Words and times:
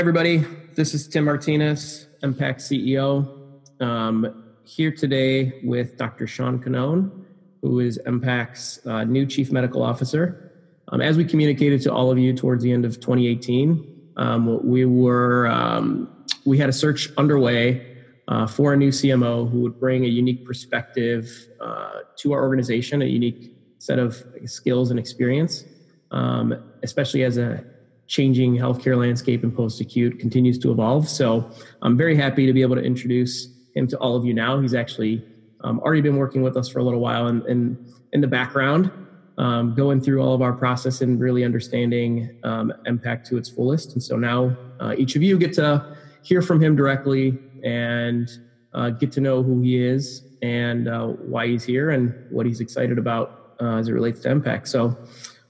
Hi, 0.00 0.02
everybody. 0.02 0.38
This 0.76 0.94
is 0.94 1.06
Tim 1.06 1.26
Martinez, 1.26 2.08
MPAC 2.22 2.56
CEO. 2.56 3.82
Um, 3.82 4.54
here 4.64 4.90
today 4.90 5.60
with 5.62 5.98
Dr. 5.98 6.26
Sean 6.26 6.58
Cannone, 6.58 7.26
who 7.60 7.80
is 7.80 8.00
MPAC's 8.06 8.80
uh, 8.86 9.04
new 9.04 9.26
Chief 9.26 9.52
Medical 9.52 9.82
Officer. 9.82 10.52
Um, 10.88 11.02
as 11.02 11.18
we 11.18 11.24
communicated 11.26 11.82
to 11.82 11.92
all 11.92 12.10
of 12.10 12.18
you 12.18 12.32
towards 12.32 12.62
the 12.62 12.72
end 12.72 12.86
of 12.86 12.94
2018, 12.94 14.12
um, 14.16 14.66
we 14.66 14.86
were 14.86 15.48
um, 15.48 16.24
we 16.46 16.56
had 16.56 16.70
a 16.70 16.72
search 16.72 17.10
underway 17.18 17.98
uh, 18.26 18.46
for 18.46 18.72
a 18.72 18.78
new 18.78 18.88
CMO 18.88 19.50
who 19.50 19.60
would 19.60 19.78
bring 19.78 20.06
a 20.06 20.08
unique 20.08 20.46
perspective 20.46 21.46
uh, 21.60 21.98
to 22.16 22.32
our 22.32 22.40
organization, 22.40 23.02
a 23.02 23.04
unique 23.04 23.54
set 23.76 23.98
of 23.98 24.24
skills 24.46 24.90
and 24.90 24.98
experience, 24.98 25.64
um, 26.10 26.54
especially 26.82 27.22
as 27.22 27.36
a 27.36 27.62
changing 28.10 28.56
healthcare 28.56 28.98
landscape 28.98 29.44
in 29.44 29.52
post 29.52 29.80
acute 29.80 30.18
continues 30.18 30.58
to 30.58 30.72
evolve. 30.72 31.08
So 31.08 31.48
I'm 31.80 31.96
very 31.96 32.16
happy 32.16 32.44
to 32.44 32.52
be 32.52 32.60
able 32.60 32.74
to 32.74 32.82
introduce 32.82 33.48
him 33.76 33.86
to 33.86 33.96
all 33.98 34.16
of 34.16 34.24
you 34.24 34.34
now. 34.34 34.60
He's 34.60 34.74
actually 34.74 35.24
um, 35.60 35.78
already 35.78 36.00
been 36.00 36.16
working 36.16 36.42
with 36.42 36.56
us 36.56 36.68
for 36.68 36.80
a 36.80 36.82
little 36.82 36.98
while 36.98 37.28
and 37.28 37.46
in, 37.46 37.94
in, 38.12 38.20
the 38.20 38.26
background, 38.26 38.90
um, 39.38 39.76
going 39.76 40.00
through 40.00 40.20
all 40.20 40.34
of 40.34 40.42
our 40.42 40.52
process 40.52 41.02
and 41.02 41.20
really 41.20 41.44
understanding 41.44 42.36
um, 42.42 42.72
MPAC 42.84 43.22
to 43.28 43.36
its 43.36 43.48
fullest. 43.48 43.92
And 43.92 44.02
so 44.02 44.16
now 44.16 44.56
uh, 44.80 44.94
each 44.98 45.14
of 45.14 45.22
you 45.22 45.38
get 45.38 45.52
to 45.54 45.96
hear 46.24 46.42
from 46.42 46.60
him 46.60 46.74
directly 46.74 47.38
and 47.62 48.28
uh, 48.74 48.90
get 48.90 49.12
to 49.12 49.20
know 49.20 49.40
who 49.40 49.60
he 49.62 49.80
is 49.80 50.24
and 50.42 50.88
uh, 50.88 51.06
why 51.06 51.46
he's 51.46 51.62
here 51.62 51.90
and 51.90 52.12
what 52.30 52.44
he's 52.44 52.60
excited 52.60 52.98
about 52.98 53.54
uh, 53.60 53.76
as 53.76 53.86
it 53.86 53.92
relates 53.92 54.18
to 54.22 54.30
MPAC. 54.30 54.66
So 54.66 54.98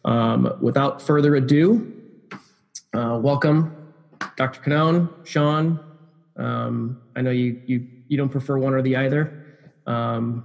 um, 0.04 0.58
without 0.60 1.00
further 1.00 1.36
ado, 1.36 1.96
uh, 2.92 3.18
welcome, 3.20 3.72
Dr. 4.36 4.60
Cannone, 4.60 5.10
Sean. 5.22 5.80
Um, 6.36 6.98
I 7.14 7.22
know 7.22 7.30
you, 7.30 7.58
you, 7.66 7.84
you 8.08 8.16
don't 8.16 8.28
prefer 8.30 8.58
one 8.58 8.74
or 8.74 8.82
the 8.82 8.96
either. 8.96 9.34
Um, 9.86 10.44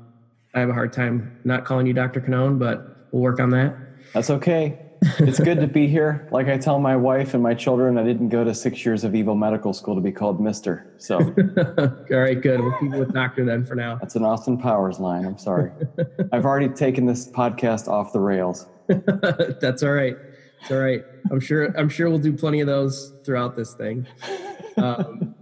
I 0.54 0.60
have 0.60 0.70
a 0.70 0.74
hard 0.74 0.94
time 0.94 1.32
not 1.44 1.66
calling 1.66 1.86
you 1.86 1.94
Dr. 1.94 2.22
Cannone, 2.22 2.58
but 2.58 2.88
we'll 3.12 3.22
work 3.22 3.40
on 3.40 3.50
that. 3.52 3.78
That's 4.14 4.30
okay. 4.30 4.80
It's 5.20 5.40
good 5.40 5.60
to 5.60 5.68
be 5.68 5.88
here. 5.88 6.26
Like 6.32 6.48
I 6.48 6.58
tell 6.58 6.80
my 6.80 6.96
wife 6.96 7.34
and 7.34 7.44
my 7.44 7.54
children, 7.54 7.98
I 7.98 8.04
didn't 8.04 8.30
go 8.30 8.44
to 8.44 8.54
six 8.54 8.86
years 8.86 9.04
of 9.04 9.14
evil 9.14 9.36
Medical 9.36 9.74
School 9.74 9.96
to 9.96 10.02
be 10.02 10.12
called 10.12 10.40
Mister. 10.40 10.88
So, 10.98 11.18
all 11.78 12.18
right, 12.18 12.40
good. 12.40 12.62
We'll 12.62 12.74
keep 12.80 12.94
it 12.94 13.00
with 13.00 13.14
Doctor 13.14 13.46
then 13.46 13.66
for 13.66 13.76
now. 13.76 13.98
That's 13.98 14.16
an 14.16 14.24
Austin 14.24 14.58
Powers 14.58 15.00
line. 15.00 15.26
I'm 15.26 15.38
sorry. 15.38 15.72
I've 16.32 16.46
already 16.46 16.70
taken 16.70 17.06
this 17.06 17.30
podcast 17.30 17.88
off 17.88 18.14
the 18.14 18.20
rails. 18.20 18.66
That's 19.62 19.84
all 19.84 19.92
right. 19.92 20.16
It's 20.62 20.72
all 20.72 20.80
right. 20.80 21.04
I'm 21.32 21.40
sure. 21.40 21.78
I'm 21.78 21.90
sure 21.90 22.10
we'll 22.10 22.20
do 22.20 22.34
plenty 22.34 22.60
of 22.62 22.68
those 22.68 23.14
throughout 23.24 23.56
this 23.56 23.74
thing. 23.74 24.08
Um, 24.78 25.36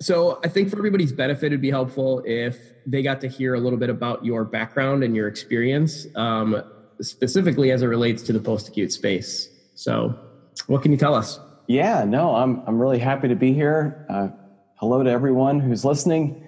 so 0.00 0.38
I 0.44 0.48
think 0.48 0.70
for 0.70 0.78
everybody's 0.78 1.12
benefit, 1.12 1.46
it'd 1.46 1.60
be 1.60 1.70
helpful 1.70 2.22
if 2.26 2.56
they 2.86 3.02
got 3.02 3.20
to 3.22 3.28
hear 3.28 3.54
a 3.54 3.60
little 3.60 3.78
bit 3.78 3.90
about 3.90 4.24
your 4.24 4.44
background 4.44 5.02
and 5.02 5.16
your 5.16 5.26
experience, 5.26 6.06
um, 6.14 6.62
specifically 7.00 7.70
as 7.72 7.82
it 7.82 7.86
relates 7.86 8.22
to 8.24 8.32
the 8.32 8.40
post-acute 8.40 8.92
space. 8.92 9.48
So, 9.74 10.18
what 10.66 10.82
can 10.82 10.92
you 10.92 10.98
tell 10.98 11.14
us? 11.14 11.40
Yeah, 11.66 12.04
no, 12.04 12.36
I'm 12.36 12.62
I'm 12.66 12.78
really 12.78 12.98
happy 12.98 13.28
to 13.28 13.34
be 13.34 13.52
here. 13.52 14.06
Uh, 14.08 14.28
hello 14.76 15.02
to 15.02 15.10
everyone 15.10 15.58
who's 15.60 15.84
listening, 15.84 16.46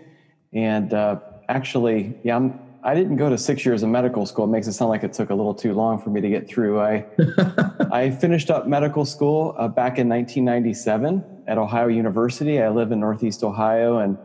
and 0.53 0.93
uh, 0.95 1.21
actually, 1.49 2.19
yeah, 2.23 2.37
I'm 2.37 2.61
I 2.89 2.95
didn't 2.95 3.17
go 3.17 3.29
to 3.29 3.37
six 3.37 3.67
years 3.67 3.83
of 3.83 3.91
medical 3.91 4.25
school. 4.25 4.47
It 4.47 4.49
makes 4.49 4.67
it 4.67 4.73
sound 4.73 4.89
like 4.89 5.05
it 5.05 5.13
took 5.13 5.29
a 5.29 5.35
little 5.35 5.53
too 5.53 5.75
long 5.75 5.99
for 5.99 6.09
me 6.09 6.23
to 6.23 6.29
get 6.31 6.49
through. 6.49 6.81
I 6.81 7.05
I 7.93 8.09
finished 8.09 8.51
up 8.51 8.67
medical 8.67 9.05
school 9.05 9.55
uh, 9.59 9.69
back 9.69 9.99
in 9.99 10.09
1997 10.09 11.45
at 11.47 11.59
Ohio 11.59 11.89
University. 11.89 12.63
I 12.63 12.71
live 12.71 12.91
in 12.91 12.99
Northeast 12.99 13.45
Ohio 13.45 13.99
and 13.99 14.17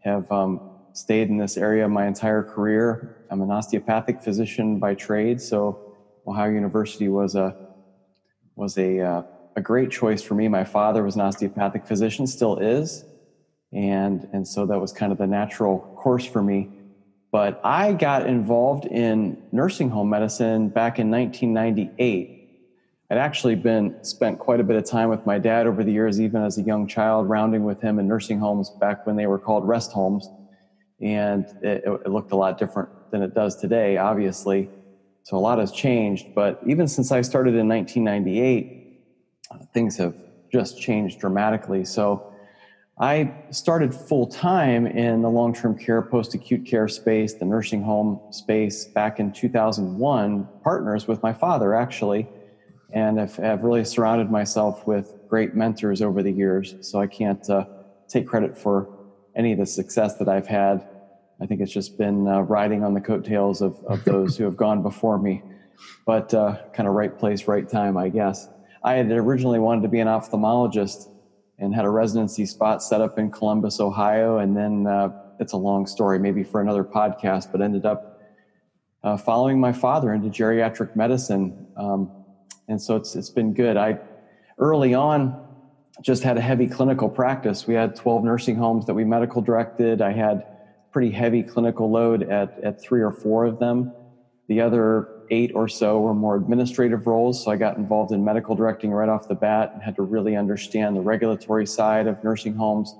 have 0.00 0.30
um, 0.30 0.60
stayed 0.92 1.30
in 1.30 1.38
this 1.38 1.56
area 1.56 1.88
my 1.88 2.06
entire 2.06 2.42
career. 2.42 3.16
I'm 3.30 3.40
an 3.40 3.50
osteopathic 3.50 4.22
physician 4.22 4.78
by 4.78 4.92
trade, 4.92 5.40
so 5.40 5.94
Ohio 6.26 6.50
University 6.50 7.08
was 7.08 7.34
a 7.34 7.56
was 8.56 8.76
a 8.76 9.00
uh, 9.00 9.22
a 9.56 9.62
great 9.62 9.90
choice 9.90 10.20
for 10.20 10.34
me. 10.34 10.48
My 10.48 10.64
father 10.64 11.02
was 11.02 11.14
an 11.14 11.22
osteopathic 11.22 11.86
physician, 11.86 12.26
still 12.26 12.58
is, 12.58 13.06
and 13.72 14.28
and 14.34 14.46
so 14.46 14.66
that 14.66 14.78
was 14.78 14.92
kind 14.92 15.12
of 15.12 15.16
the 15.16 15.26
natural 15.26 15.78
course 15.96 16.26
for 16.26 16.42
me. 16.42 16.68
But 17.32 17.62
I 17.64 17.94
got 17.94 18.26
involved 18.26 18.84
in 18.84 19.42
nursing 19.52 19.88
home 19.88 20.10
medicine 20.10 20.68
back 20.68 20.98
in 20.98 21.10
1998. 21.10 22.38
I'd 23.10 23.18
actually 23.18 23.54
been 23.54 24.04
spent 24.04 24.38
quite 24.38 24.60
a 24.60 24.62
bit 24.62 24.76
of 24.76 24.84
time 24.84 25.08
with 25.08 25.24
my 25.24 25.38
dad 25.38 25.66
over 25.66 25.82
the 25.82 25.90
years, 25.90 26.20
even 26.20 26.42
as 26.42 26.58
a 26.58 26.62
young 26.62 26.86
child, 26.86 27.28
rounding 27.28 27.64
with 27.64 27.80
him 27.80 27.98
in 27.98 28.06
nursing 28.06 28.38
homes 28.38 28.70
back 28.78 29.06
when 29.06 29.16
they 29.16 29.26
were 29.26 29.38
called 29.38 29.66
rest 29.66 29.92
homes. 29.92 30.28
And 31.00 31.46
it, 31.62 31.84
it 31.86 32.10
looked 32.10 32.32
a 32.32 32.36
lot 32.36 32.58
different 32.58 32.90
than 33.10 33.22
it 33.22 33.34
does 33.34 33.56
today, 33.56 33.96
obviously. 33.96 34.68
So 35.22 35.36
a 35.36 35.40
lot 35.40 35.58
has 35.58 35.72
changed. 35.72 36.34
But 36.34 36.60
even 36.66 36.86
since 36.86 37.10
I 37.12 37.22
started 37.22 37.54
in 37.54 37.66
1998, 37.66 39.00
things 39.72 39.96
have 39.96 40.14
just 40.52 40.78
changed 40.78 41.18
dramatically. 41.18 41.84
So 41.86 42.31
I 42.98 43.32
started 43.50 43.94
full 43.94 44.26
time 44.26 44.86
in 44.86 45.22
the 45.22 45.30
long 45.30 45.54
term 45.54 45.76
care, 45.78 46.02
post 46.02 46.34
acute 46.34 46.66
care 46.66 46.88
space, 46.88 47.34
the 47.34 47.44
nursing 47.44 47.82
home 47.82 48.20
space 48.30 48.84
back 48.84 49.18
in 49.18 49.32
2001, 49.32 50.48
partners 50.62 51.08
with 51.08 51.22
my 51.22 51.32
father 51.32 51.74
actually, 51.74 52.28
and 52.92 53.18
have, 53.18 53.36
have 53.36 53.62
really 53.62 53.84
surrounded 53.84 54.30
myself 54.30 54.86
with 54.86 55.14
great 55.28 55.54
mentors 55.54 56.02
over 56.02 56.22
the 56.22 56.30
years. 56.30 56.74
So 56.82 57.00
I 57.00 57.06
can't 57.06 57.48
uh, 57.48 57.64
take 58.08 58.26
credit 58.26 58.56
for 58.56 58.88
any 59.34 59.52
of 59.52 59.58
the 59.58 59.66
success 59.66 60.18
that 60.18 60.28
I've 60.28 60.46
had. 60.46 60.86
I 61.40 61.46
think 61.46 61.62
it's 61.62 61.72
just 61.72 61.96
been 61.96 62.28
uh, 62.28 62.42
riding 62.42 62.84
on 62.84 62.92
the 62.92 63.00
coattails 63.00 63.62
of, 63.62 63.82
of 63.86 64.04
those 64.04 64.36
who 64.36 64.44
have 64.44 64.56
gone 64.56 64.82
before 64.82 65.18
me, 65.18 65.42
but 66.04 66.34
uh, 66.34 66.58
kind 66.74 66.86
of 66.86 66.94
right 66.94 67.18
place, 67.18 67.48
right 67.48 67.66
time, 67.66 67.96
I 67.96 68.10
guess. 68.10 68.48
I 68.84 68.94
had 68.94 69.10
originally 69.10 69.58
wanted 69.58 69.82
to 69.82 69.88
be 69.88 70.00
an 70.00 70.08
ophthalmologist 70.08 71.08
and 71.58 71.74
had 71.74 71.84
a 71.84 71.90
residency 71.90 72.46
spot 72.46 72.82
set 72.82 73.00
up 73.00 73.18
in 73.18 73.30
Columbus, 73.30 73.80
Ohio. 73.80 74.38
And 74.38 74.56
then 74.56 74.86
uh, 74.86 75.10
it's 75.38 75.52
a 75.52 75.56
long 75.56 75.86
story, 75.86 76.18
maybe 76.18 76.42
for 76.42 76.60
another 76.60 76.84
podcast, 76.84 77.52
but 77.52 77.60
ended 77.60 77.86
up 77.86 78.20
uh, 79.02 79.16
following 79.16 79.60
my 79.60 79.72
father 79.72 80.12
into 80.12 80.28
geriatric 80.28 80.94
medicine. 80.96 81.66
Um, 81.76 82.10
and 82.68 82.80
so 82.80 82.96
it's, 82.96 83.14
it's 83.14 83.30
been 83.30 83.52
good. 83.52 83.76
I 83.76 83.98
early 84.58 84.94
on 84.94 85.46
just 86.00 86.22
had 86.22 86.38
a 86.38 86.40
heavy 86.40 86.66
clinical 86.66 87.08
practice. 87.08 87.66
We 87.66 87.74
had 87.74 87.94
12 87.94 88.24
nursing 88.24 88.56
homes 88.56 88.86
that 88.86 88.94
we 88.94 89.04
medical 89.04 89.42
directed. 89.42 90.00
I 90.00 90.12
had 90.12 90.46
pretty 90.90 91.10
heavy 91.10 91.42
clinical 91.42 91.90
load 91.90 92.22
at, 92.22 92.58
at 92.62 92.80
three 92.80 93.02
or 93.02 93.12
four 93.12 93.44
of 93.44 93.58
them. 93.58 93.92
The 94.48 94.60
other 94.60 95.21
eight 95.32 95.50
or 95.54 95.66
so 95.66 95.98
were 95.98 96.14
more 96.14 96.36
administrative 96.36 97.06
roles. 97.06 97.42
So 97.42 97.50
I 97.50 97.56
got 97.56 97.78
involved 97.78 98.12
in 98.12 98.22
medical 98.22 98.54
directing 98.54 98.92
right 98.92 99.08
off 99.08 99.26
the 99.26 99.34
bat 99.34 99.72
and 99.72 99.82
had 99.82 99.96
to 99.96 100.02
really 100.02 100.36
understand 100.36 100.94
the 100.94 101.00
regulatory 101.00 101.66
side 101.66 102.06
of 102.06 102.22
nursing 102.22 102.54
homes. 102.54 102.94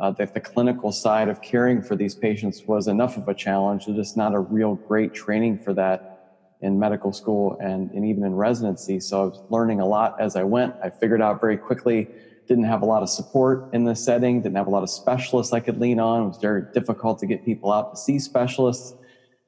Uh, 0.00 0.12
that 0.12 0.32
the 0.32 0.38
clinical 0.40 0.92
side 0.92 1.28
of 1.28 1.42
caring 1.42 1.82
for 1.82 1.96
these 1.96 2.14
patients 2.14 2.62
was 2.68 2.86
enough 2.86 3.16
of 3.16 3.26
a 3.26 3.34
challenge. 3.34 3.86
There's 3.86 3.98
just 3.98 4.16
not 4.16 4.32
a 4.32 4.38
real 4.38 4.76
great 4.76 5.12
training 5.12 5.58
for 5.58 5.74
that 5.74 6.18
in 6.60 6.78
medical 6.78 7.12
school 7.12 7.58
and, 7.60 7.90
and 7.90 8.04
even 8.04 8.22
in 8.24 8.34
residency. 8.34 9.00
So 9.00 9.22
I 9.22 9.24
was 9.24 9.42
learning 9.50 9.80
a 9.80 9.86
lot 9.86 10.20
as 10.20 10.36
I 10.36 10.44
went. 10.44 10.74
I 10.84 10.90
figured 10.90 11.20
out 11.20 11.40
very 11.40 11.56
quickly, 11.56 12.08
didn't 12.46 12.64
have 12.64 12.82
a 12.82 12.84
lot 12.84 13.02
of 13.02 13.08
support 13.08 13.74
in 13.74 13.84
this 13.84 14.04
setting, 14.04 14.40
didn't 14.40 14.56
have 14.56 14.68
a 14.68 14.70
lot 14.70 14.84
of 14.84 14.90
specialists 14.90 15.52
I 15.52 15.58
could 15.58 15.80
lean 15.80 15.98
on. 15.98 16.22
It 16.22 16.28
was 16.28 16.38
very 16.38 16.62
difficult 16.72 17.18
to 17.18 17.26
get 17.26 17.44
people 17.44 17.72
out 17.72 17.90
to 17.90 17.96
see 17.96 18.20
specialists. 18.20 18.94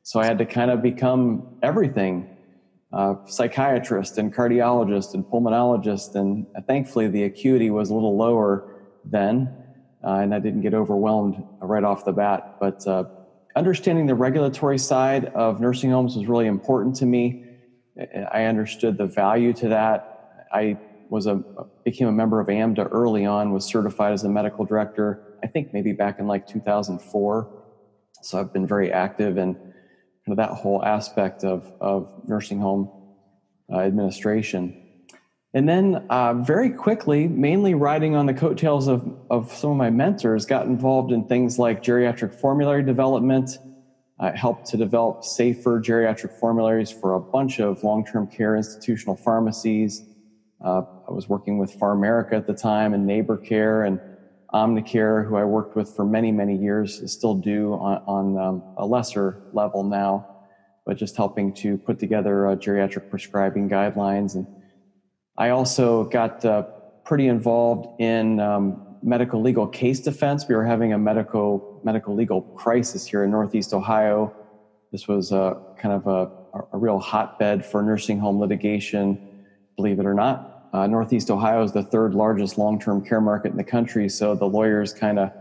So 0.03 0.21
I 0.21 0.25
had 0.25 0.39
to 0.39 0.47
kind 0.47 0.71
of 0.71 0.83
become 0.83 1.59
everything 1.63 2.37
uh, 2.93 3.15
psychiatrist 3.27 4.19
and 4.19 4.35
cardiologist 4.35 5.15
and 5.15 5.25
pulmonologist. 5.25 6.15
And 6.17 6.47
thankfully, 6.67 7.09
the 7.09 7.25
acuity 7.25 7.71
was 7.71 7.91
a 7.91 7.95
little 7.95 8.17
lower 8.17 8.81
then, 9.05 9.55
uh, 10.05 10.15
and 10.15 10.35
I 10.35 10.41
didn't 10.41 10.63
get 10.63 10.75
overwhelmed 10.75 11.43
right 11.61 11.85
off 11.85 12.05
the 12.05 12.13
bat. 12.13 12.57
But 12.59 12.87
uh, 12.87 13.05
understanding 13.55 14.07
the 14.07 14.15
regulatory 14.15 14.79
side 14.79 15.27
of 15.27 15.61
nursing 15.61 15.91
homes 15.91 16.17
was 16.17 16.27
really 16.27 16.47
important 16.47 16.97
to 16.97 17.07
me. 17.07 17.45
I 18.33 18.45
understood 18.45 18.99
the 18.99 19.07
value 19.07 19.53
to 19.55 19.69
that. 19.69 20.47
I 20.53 20.79
was 21.11 21.27
a 21.27 21.43
became 21.85 22.09
a 22.09 22.13
member 22.13 22.41
of 22.41 22.47
AMDA 22.47 22.89
early 22.93 23.27
on, 23.27 23.53
was 23.53 23.65
certified 23.65 24.13
as 24.13 24.25
a 24.25 24.29
medical 24.29 24.65
director. 24.65 25.37
I 25.43 25.49
think 25.49 25.73
maybe 25.73 25.93
back 25.93 26.19
in 26.19 26.27
like 26.27 26.47
2004. 26.47 27.49
So 28.23 28.39
I've 28.39 28.53
been 28.53 28.67
very 28.67 28.93
active 28.93 29.39
and 29.39 29.57
kind 30.25 30.33
of 30.33 30.37
that 30.37 30.55
whole 30.57 30.85
aspect 30.85 31.45
of, 31.45 31.73
of 31.81 32.09
nursing 32.29 32.61
home 32.61 32.91
uh, 33.73 33.81
administration. 33.81 34.77
And 35.53 35.69
then 35.69 36.07
uh, 36.11 36.35
very 36.35 36.71
quickly, 36.71 37.27
mainly 37.27 37.75
riding 37.75 38.15
on 38.15 38.27
the 38.27 38.35
coattails 38.35 38.87
of, 38.87 39.03
of 39.31 39.53
some 39.53 39.71
of 39.73 39.77
my 39.77 39.91
mentors, 39.91 40.47
got 40.47 40.67
involved 40.67 41.11
in 41.11 41.25
things 41.25 41.59
like 41.59 41.83
geriatric 41.83 42.35
formulary 42.35 42.85
development. 42.85 43.59
I 44.21 44.31
helped 44.37 44.67
to 44.67 44.77
develop 44.77 45.25
safer 45.25 45.81
geriatric 45.81 46.39
formularies 46.39 46.91
for 46.93 47.15
a 47.15 47.21
bunch 47.21 47.59
of 47.59 47.83
long 47.83 48.05
term 48.05 48.27
care 48.27 48.55
institutional 48.57 49.17
pharmacies 49.17 50.03
Uh, 50.63 50.83
I 51.09 51.13
was 51.13 51.29
working 51.29 51.59
with 51.59 51.79
PharMerica 51.79 52.35
at 52.35 52.47
the 52.47 52.55
time 52.55 52.93
and 52.93 53.07
Neighbor 53.07 53.39
Care 53.39 53.85
and 53.85 53.99
Omnicare, 54.53 55.27
who 55.27 55.37
I 55.37 55.45
worked 55.45 55.77
with 55.77 55.95
for 55.95 56.05
many, 56.05 56.33
many 56.33 56.57
years, 56.57 57.01
still 57.11 57.35
do 57.35 57.75
on, 57.75 58.03
on 58.07 58.39
um, 58.39 58.63
a 58.77 58.87
lesser 58.87 59.43
level 59.53 59.85
now, 59.85 60.27
but 60.85 60.97
just 60.97 61.17
helping 61.17 61.53
to 61.55 61.79
put 61.79 61.99
together 61.99 62.49
uh, 62.49 62.57
geriatric 62.57 63.11
prescribing 63.11 63.69
guidelines. 63.69 64.35
And 64.35 64.47
I 65.39 65.51
also 65.51 66.05
got 66.05 66.45
uh, 66.45 66.63
pretty 67.05 67.29
involved 67.29 68.01
in 68.01 68.41
um, 68.41 68.97
medical 69.03 69.41
legal 69.41 69.67
case 69.67 70.01
defense. 70.01 70.47
We 70.49 70.55
were 70.55 70.67
having 70.67 70.93
a 70.93 70.99
medical 70.99 71.81
medical 71.85 72.15
legal 72.15 72.43
crisis 72.43 73.07
here 73.07 73.25
in 73.25 73.31
Northeast 73.31 73.73
Ohio. 73.73 74.35
This 74.93 75.07
was 75.09 75.33
a 75.33 75.57
kind 75.79 75.95
of 75.95 76.07
a, 76.07 76.31
a 76.73 76.79
real 76.79 76.99
hotbed 76.99 77.65
for 77.65 77.83
nursing 77.83 78.19
home 78.19 78.41
litigation, 78.41 79.45
believe 79.77 79.99
it 80.01 80.07
or 80.07 80.15
not. 80.15 80.50
Uh, 80.73 80.87
Northeast 80.87 81.31
Ohio 81.31 81.63
is 81.65 81.73
the 81.73 81.83
third 81.83 82.15
largest 82.15 82.57
long-term 82.57 83.05
care 83.05 83.21
market 83.21 83.51
in 83.51 83.57
the 83.57 83.65
country, 83.65 84.09
so 84.09 84.35
the 84.35 84.47
lawyers 84.47 84.93
kind 84.93 85.19
of 85.19 85.33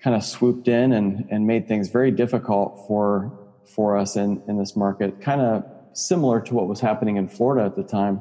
kind 0.00 0.14
of 0.14 0.22
swooped 0.22 0.68
in 0.68 0.92
and, 0.92 1.26
and 1.30 1.46
made 1.46 1.66
things 1.66 1.88
very 1.88 2.10
difficult 2.10 2.84
for 2.86 3.32
for 3.64 3.96
us 3.96 4.16
in, 4.16 4.42
in 4.46 4.58
this 4.58 4.76
market, 4.76 5.20
kind 5.20 5.40
of 5.40 5.64
similar 5.94 6.40
to 6.40 6.54
what 6.54 6.68
was 6.68 6.80
happening 6.80 7.16
in 7.16 7.26
Florida 7.26 7.64
at 7.64 7.74
the 7.76 7.82
time. 7.82 8.20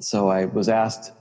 So 0.00 0.28
I 0.28 0.44
was 0.44 0.68
asked 0.68 1.12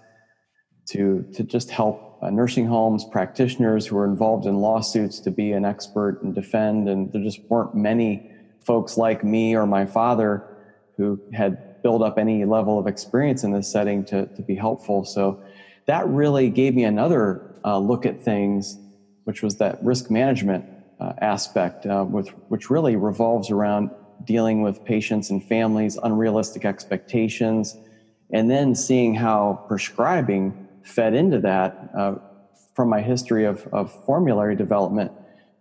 to 0.88 1.25
to 1.33 1.44
just 1.44 1.69
help 1.69 2.19
uh, 2.22 2.30
nursing 2.30 2.65
homes, 2.65 3.06
practitioners 3.06 3.88
who 3.88 3.95
were 3.95 4.06
involved 4.06 4.45
in 4.45 4.57
lawsuits 4.57 5.19
to 5.22 5.31
be 5.31 5.54
an 5.54 5.63
expert 5.63 6.22
and 6.24 6.36
defend, 6.36 6.89
and 6.89 7.12
there 7.13 7.24
just 7.24 7.39
weren't 7.50 7.74
many 7.74 8.30
folks 8.65 8.98
like 8.98 9.24
me 9.24 9.56
or 9.56 9.65
my 9.65 9.86
father 9.86 10.44
who 10.98 11.18
had 11.33 11.69
build 11.81 12.01
up 12.01 12.17
any 12.17 12.45
level 12.45 12.79
of 12.79 12.87
experience 12.87 13.43
in 13.43 13.51
this 13.51 13.71
setting 13.71 14.03
to, 14.05 14.25
to 14.27 14.41
be 14.41 14.55
helpful. 14.55 15.05
So 15.05 15.41
that 15.85 16.07
really 16.07 16.49
gave 16.49 16.75
me 16.75 16.83
another 16.83 17.41
uh, 17.63 17.77
look 17.77 18.05
at 18.05 18.21
things, 18.21 18.77
which 19.23 19.41
was 19.41 19.57
that 19.57 19.83
risk 19.83 20.09
management 20.09 20.65
uh, 20.99 21.13
aspect, 21.21 21.85
uh, 21.85 22.05
with, 22.07 22.29
which 22.49 22.69
really 22.69 22.95
revolves 22.95 23.49
around 23.49 23.89
dealing 24.23 24.61
with 24.61 24.83
patients 24.83 25.29
and 25.29 25.43
families, 25.43 25.97
unrealistic 26.03 26.65
expectations, 26.65 27.77
and 28.31 28.51
then 28.51 28.75
seeing 28.75 29.15
how 29.15 29.63
prescribing 29.67 30.67
fed 30.83 31.13
into 31.13 31.39
that 31.39 31.89
uh, 31.97 32.15
from 32.75 32.89
my 32.89 33.01
history 33.01 33.45
of, 33.45 33.67
of 33.71 33.91
formulary 34.05 34.55
development 34.55 35.11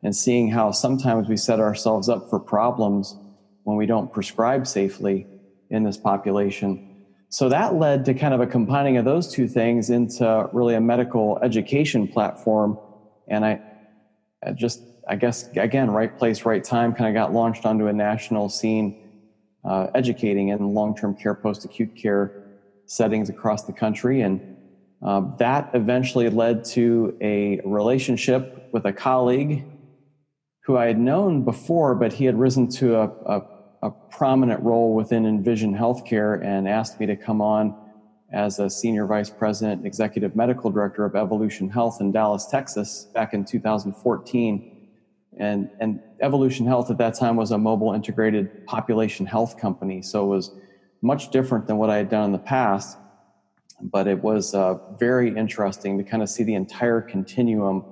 and 0.02 0.14
seeing 0.14 0.50
how 0.50 0.70
sometimes 0.70 1.28
we 1.28 1.36
set 1.36 1.60
ourselves 1.60 2.08
up 2.08 2.30
for 2.30 2.38
problems 2.38 3.16
when 3.64 3.76
we 3.76 3.86
don't 3.86 4.12
prescribe 4.12 4.66
safely 4.66 5.26
in 5.70 5.84
this 5.84 5.96
population. 5.96 6.88
So 7.30 7.48
that 7.50 7.74
led 7.74 8.04
to 8.06 8.14
kind 8.14 8.32
of 8.32 8.40
a 8.40 8.46
combining 8.46 8.96
of 8.96 9.04
those 9.04 9.30
two 9.30 9.48
things 9.48 9.90
into 9.90 10.48
really 10.52 10.74
a 10.74 10.80
medical 10.80 11.38
education 11.42 12.08
platform. 12.08 12.78
And 13.28 13.44
I, 13.44 13.60
I 14.44 14.52
just, 14.52 14.80
I 15.06 15.16
guess, 15.16 15.48
again, 15.56 15.90
right 15.90 16.16
place, 16.16 16.44
right 16.46 16.64
time, 16.64 16.94
kind 16.94 17.08
of 17.08 17.14
got 17.14 17.34
launched 17.34 17.66
onto 17.66 17.86
a 17.88 17.92
national 17.92 18.48
scene, 18.48 18.96
uh, 19.64 19.88
educating 19.94 20.48
in 20.48 20.72
long 20.72 20.96
term 20.96 21.14
care, 21.14 21.34
post 21.34 21.66
acute 21.66 21.94
care 21.94 22.44
settings 22.86 23.28
across 23.28 23.64
the 23.64 23.72
country. 23.72 24.22
And 24.22 24.56
uh, 25.02 25.22
that 25.36 25.70
eventually 25.74 26.30
led 26.30 26.64
to 26.64 27.16
a 27.20 27.60
relationship 27.62 28.70
with 28.72 28.86
a 28.86 28.92
colleague 28.92 29.64
who 30.64 30.78
I 30.78 30.86
had 30.86 30.98
known 30.98 31.44
before, 31.44 31.94
but 31.94 32.14
he 32.14 32.24
had 32.24 32.38
risen 32.38 32.68
to 32.72 32.96
a, 32.96 33.04
a 33.26 33.57
a 33.82 33.90
prominent 33.90 34.62
role 34.62 34.94
within 34.94 35.26
Envision 35.26 35.76
Healthcare 35.76 36.44
and 36.44 36.68
asked 36.68 36.98
me 36.98 37.06
to 37.06 37.16
come 37.16 37.40
on 37.40 37.76
as 38.32 38.58
a 38.58 38.68
senior 38.68 39.06
vice 39.06 39.30
president, 39.30 39.86
executive 39.86 40.36
medical 40.36 40.70
director 40.70 41.04
of 41.04 41.16
Evolution 41.16 41.70
Health 41.70 42.00
in 42.00 42.12
Dallas, 42.12 42.46
Texas, 42.46 43.06
back 43.14 43.32
in 43.32 43.44
2014. 43.44 44.88
And, 45.38 45.70
and 45.80 46.00
Evolution 46.20 46.66
Health 46.66 46.90
at 46.90 46.98
that 46.98 47.14
time 47.14 47.36
was 47.36 47.52
a 47.52 47.58
mobile 47.58 47.94
integrated 47.94 48.66
population 48.66 49.24
health 49.24 49.56
company. 49.56 50.02
So 50.02 50.24
it 50.24 50.28
was 50.28 50.50
much 51.00 51.30
different 51.30 51.66
than 51.66 51.76
what 51.76 51.90
I 51.90 51.96
had 51.96 52.10
done 52.10 52.24
in 52.24 52.32
the 52.32 52.38
past. 52.38 52.98
But 53.80 54.08
it 54.08 54.20
was 54.20 54.54
uh, 54.54 54.78
very 54.98 55.34
interesting 55.34 55.96
to 55.98 56.04
kind 56.04 56.22
of 56.22 56.28
see 56.28 56.42
the 56.42 56.54
entire 56.54 57.00
continuum 57.00 57.84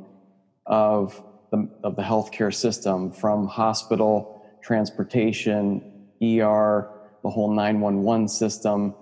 of 0.67 1.23
the, 1.53 1.69
of 1.85 1.95
the 1.95 2.03
healthcare 2.03 2.53
system 2.53 3.13
from 3.13 3.47
hospital 3.47 4.36
transportation, 4.67 5.81
ER, 6.21 6.91
the 7.23 7.31
whole 7.31 7.53
911 7.53 8.27
system, 8.27 8.93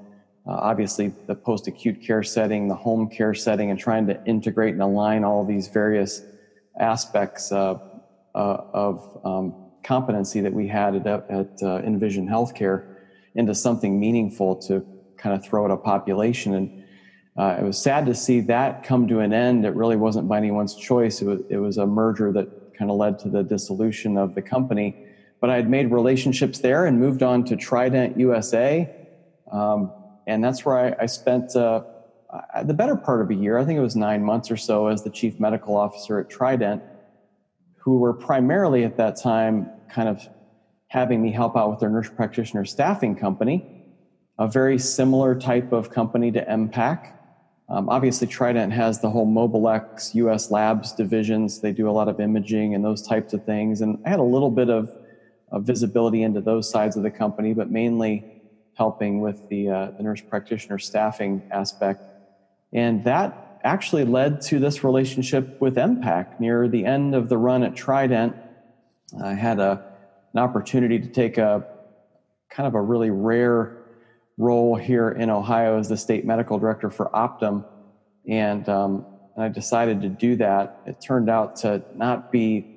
uh, 0.47 0.51
obviously 0.51 1.11
the 1.27 1.35
post 1.35 1.67
acute 1.67 2.03
care 2.03 2.23
setting, 2.23 2.69
the 2.69 2.75
home 2.75 3.09
care 3.09 3.33
setting, 3.33 3.71
and 3.71 3.81
trying 3.81 4.07
to 4.07 4.23
integrate 4.27 4.75
and 4.75 4.83
align 4.83 5.25
all 5.25 5.43
these 5.43 5.69
various 5.69 6.21
aspects 6.79 7.51
uh, 7.51 7.79
uh, 8.35 8.39
of 8.75 9.21
um, 9.25 9.55
competency 9.83 10.43
that 10.43 10.53
we 10.53 10.69
had 10.69 10.95
at, 10.97 11.07
at 11.31 11.63
uh, 11.63 11.79
Envision 11.79 12.29
Healthcare 12.29 12.97
into 13.35 13.55
something 13.55 13.99
meaningful 13.99 14.57
to 14.57 14.87
kind 15.17 15.35
of 15.35 15.43
throw 15.43 15.65
at 15.65 15.71
a 15.71 15.79
population. 15.79 16.55
And 16.55 16.85
uh, 17.39 17.57
it 17.59 17.65
was 17.65 17.79
sad 17.79 18.05
to 18.05 18.15
see 18.15 18.41
that 18.41 18.83
come 18.83 19.09
to 19.09 19.21
an 19.21 19.33
end. 19.33 19.65
It 19.65 19.75
really 19.75 19.97
wasn't 19.97 20.29
by 20.29 20.37
anyone's 20.37 20.75
choice. 20.75 21.23
It 21.23 21.27
was, 21.27 21.41
it 21.49 21.57
was 21.57 21.79
a 21.79 21.87
merger 21.87 22.33
that 22.33 22.75
kind 22.79 22.91
of 22.91 22.99
led 22.99 23.19
to 23.21 23.31
the 23.31 23.43
dissolution 23.43 24.19
of 24.19 24.35
the 24.35 24.43
company 24.43 25.07
but 25.45 25.51
I 25.51 25.57
had 25.57 25.69
made 25.69 25.91
relationships 25.91 26.61
there 26.61 26.87
and 26.87 26.99
moved 26.99 27.23
on 27.23 27.45
to 27.45 27.55
Trident 27.55 28.19
USA. 28.19 28.91
Um, 29.53 29.93
and 30.27 30.43
that's 30.43 30.65
where 30.65 30.79
I, 30.79 31.03
I 31.03 31.05
spent 31.05 31.55
uh, 31.55 31.83
the 32.65 32.73
better 32.73 32.97
part 32.97 33.21
of 33.21 33.29
a 33.29 33.35
year, 33.35 33.59
I 33.59 33.65
think 33.67 33.77
it 33.77 33.83
was 33.83 33.95
nine 33.95 34.25
months 34.25 34.51
or 34.51 34.57
so, 34.57 34.87
as 34.87 35.05
the 35.05 35.11
chief 35.11 35.39
medical 35.39 35.77
officer 35.77 36.19
at 36.19 36.31
Trident, 36.31 36.83
who 37.77 37.99
were 37.99 38.15
primarily 38.15 38.85
at 38.85 38.97
that 38.97 39.17
time 39.17 39.69
kind 39.91 40.09
of 40.09 40.27
having 40.89 41.21
me 41.21 41.31
help 41.31 41.59
out 41.59 41.69
with 41.69 41.79
their 41.79 41.91
nurse 41.91 42.09
practitioner 42.09 42.65
staffing 42.65 43.15
company, 43.15 43.85
a 44.39 44.49
very 44.49 44.79
similar 44.79 45.39
type 45.39 45.75
of 45.75 45.91
company 45.91 46.33
to 46.33 46.43
MPAC. 46.43 47.13
Um, 47.69 47.91
obviously, 47.91 48.29
Trident 48.29 48.73
has 48.73 49.03
the 49.03 49.11
whole 49.11 49.27
MobileX 49.27 50.15
US 50.15 50.51
Labs 50.51 50.93
divisions. 50.93 51.61
They 51.61 51.73
do 51.73 51.87
a 51.87 51.93
lot 51.93 52.09
of 52.09 52.19
imaging 52.19 52.75
and 52.75 52.83
those 52.83 53.07
types 53.07 53.35
of 53.35 53.45
things. 53.45 53.83
And 53.83 53.99
I 54.07 54.09
had 54.09 54.21
a 54.21 54.23
little 54.23 54.51
bit 54.51 54.71
of 54.71 54.91
visibility 55.61 56.23
into 56.23 56.41
those 56.41 56.69
sides 56.69 56.97
of 56.97 57.03
the 57.03 57.11
company, 57.11 57.55
but 57.55 57.71
mainly 57.71 58.43
helping 58.77 59.21
with 59.21 59.49
the, 59.49 59.69
uh, 59.69 59.91
the 59.97 60.03
nurse 60.03 60.21
practitioner 60.21 60.79
staffing 60.79 61.43
aspect. 61.51 62.03
And 62.73 63.05
that 63.05 63.61
actually 63.63 64.05
led 64.05 64.41
to 64.43 64.59
this 64.59 64.85
relationship 64.85 65.61
with 65.61 65.77
MPAC 65.77 66.39
near 66.41 66.69
the 66.69 66.85
end 66.85 67.15
of 67.15 67.29
the 67.29 67.39
run 67.39 67.63
at 67.63 67.75
Trident. 67.75 68.37
I 69.23 69.35
had 69.35 69.61
a, 69.61 69.83
an 70.33 70.41
opportunity 70.41 70.99
to 70.99 71.09
take 71.09 71.39
a 71.39 71.67
kind 72.51 72.67
of 72.67 72.75
a 72.75 72.81
really 72.81 73.11
rare 73.11 73.79
role 74.37 74.77
here 74.77 75.11
in 75.11 75.31
Ohio 75.31 75.79
as 75.79 75.89
the 75.89 75.97
state 75.97 76.25
medical 76.25 76.59
director 76.59 76.91
for 76.91 77.09
Optum. 77.15 77.65
And, 78.29 78.69
um, 78.69 79.07
and 79.37 79.45
I 79.45 79.49
decided 79.49 80.03
to 80.03 80.09
do 80.09 80.37
that. 80.37 80.81
It 80.87 81.01
turned 81.01 81.31
out 81.31 81.57
to 81.57 81.83
not 81.95 82.33
be 82.33 82.74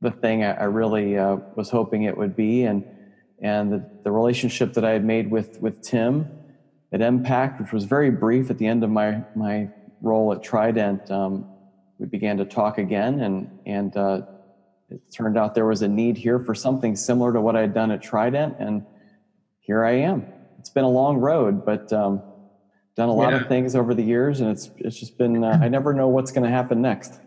the 0.00 0.10
thing 0.10 0.44
I, 0.44 0.52
I 0.52 0.64
really 0.64 1.18
uh, 1.18 1.36
was 1.56 1.70
hoping 1.70 2.04
it 2.04 2.16
would 2.16 2.36
be. 2.36 2.64
And, 2.64 2.84
and 3.40 3.72
the, 3.72 3.90
the 4.04 4.10
relationship 4.10 4.74
that 4.74 4.84
I 4.84 4.90
had 4.90 5.04
made 5.04 5.30
with, 5.30 5.60
with 5.60 5.82
Tim 5.82 6.28
at 6.92 7.00
MPAC, 7.00 7.60
which 7.60 7.72
was 7.72 7.84
very 7.84 8.10
brief 8.10 8.50
at 8.50 8.58
the 8.58 8.66
end 8.66 8.84
of 8.84 8.90
my, 8.90 9.22
my 9.34 9.68
role 10.00 10.32
at 10.32 10.42
Trident, 10.42 11.10
um, 11.10 11.46
we 11.98 12.06
began 12.06 12.36
to 12.38 12.44
talk 12.44 12.78
again. 12.78 13.20
And, 13.20 13.58
and 13.66 13.96
uh, 13.96 14.22
it 14.88 15.00
turned 15.12 15.36
out 15.36 15.54
there 15.54 15.66
was 15.66 15.82
a 15.82 15.88
need 15.88 16.16
here 16.16 16.38
for 16.38 16.54
something 16.54 16.94
similar 16.96 17.32
to 17.32 17.40
what 17.40 17.56
I 17.56 17.60
had 17.60 17.74
done 17.74 17.90
at 17.90 18.02
Trident. 18.02 18.56
And 18.58 18.86
here 19.60 19.84
I 19.84 19.92
am. 19.92 20.26
It's 20.58 20.70
been 20.70 20.84
a 20.84 20.90
long 20.90 21.18
road, 21.18 21.64
but 21.64 21.92
um, 21.92 22.22
done 22.96 23.08
a 23.08 23.14
lot 23.14 23.32
yeah. 23.32 23.40
of 23.40 23.48
things 23.48 23.76
over 23.76 23.94
the 23.94 24.02
years. 24.02 24.40
And 24.40 24.50
it's, 24.50 24.70
it's 24.78 24.98
just 24.98 25.18
been, 25.18 25.44
uh, 25.44 25.58
I 25.60 25.68
never 25.68 25.92
know 25.92 26.08
what's 26.08 26.30
going 26.32 26.44
to 26.44 26.50
happen 26.50 26.80
next. 26.80 27.20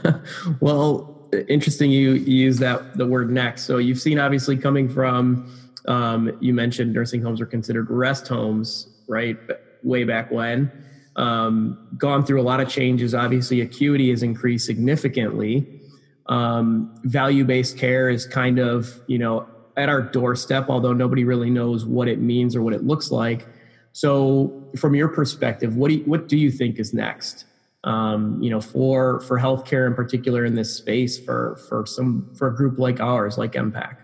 well, 0.60 1.19
interesting 1.48 1.90
you, 1.90 2.12
use 2.14 2.58
that 2.58 2.96
the 2.96 3.06
word 3.06 3.30
next. 3.30 3.62
So 3.62 3.78
you've 3.78 4.00
seen 4.00 4.18
obviously 4.18 4.56
coming 4.56 4.88
from 4.88 5.50
um, 5.86 6.36
you 6.40 6.52
mentioned 6.52 6.92
nursing 6.92 7.22
homes 7.22 7.40
are 7.40 7.46
considered 7.46 7.90
rest 7.90 8.28
homes, 8.28 8.88
right? 9.08 9.36
Way 9.82 10.04
back 10.04 10.30
when. 10.30 10.70
Um, 11.16 11.88
gone 11.98 12.24
through 12.24 12.40
a 12.40 12.44
lot 12.44 12.60
of 12.60 12.68
changes. 12.68 13.14
Obviously, 13.14 13.60
acuity 13.60 14.10
has 14.10 14.22
increased 14.22 14.66
significantly. 14.66 15.80
Um, 16.26 16.94
value 17.04 17.44
based 17.44 17.76
care 17.76 18.08
is 18.08 18.26
kind 18.26 18.58
of, 18.58 19.00
you 19.06 19.18
know, 19.18 19.46
at 19.76 19.88
our 19.88 20.02
doorstep, 20.02 20.66
although 20.68 20.92
nobody 20.92 21.24
really 21.24 21.50
knows 21.50 21.84
what 21.84 22.08
it 22.08 22.20
means 22.20 22.54
or 22.54 22.62
what 22.62 22.72
it 22.72 22.84
looks 22.84 23.10
like. 23.10 23.46
So, 23.92 24.68
from 24.76 24.94
your 24.94 25.08
perspective, 25.08 25.74
what 25.74 25.88
do 25.88 25.94
you, 25.94 26.04
what 26.04 26.28
do 26.28 26.36
you 26.36 26.50
think 26.50 26.78
is 26.78 26.94
next? 26.94 27.46
Um, 27.84 28.42
you 28.42 28.50
know, 28.50 28.60
for 28.60 29.20
for 29.20 29.38
healthcare 29.38 29.86
in 29.86 29.94
particular 29.94 30.44
in 30.44 30.54
this 30.54 30.74
space 30.74 31.18
for 31.18 31.56
for 31.68 31.86
some 31.86 32.30
for 32.34 32.48
a 32.48 32.54
group 32.54 32.78
like 32.78 33.00
ours, 33.00 33.38
like 33.38 33.52
MPAC? 33.52 33.96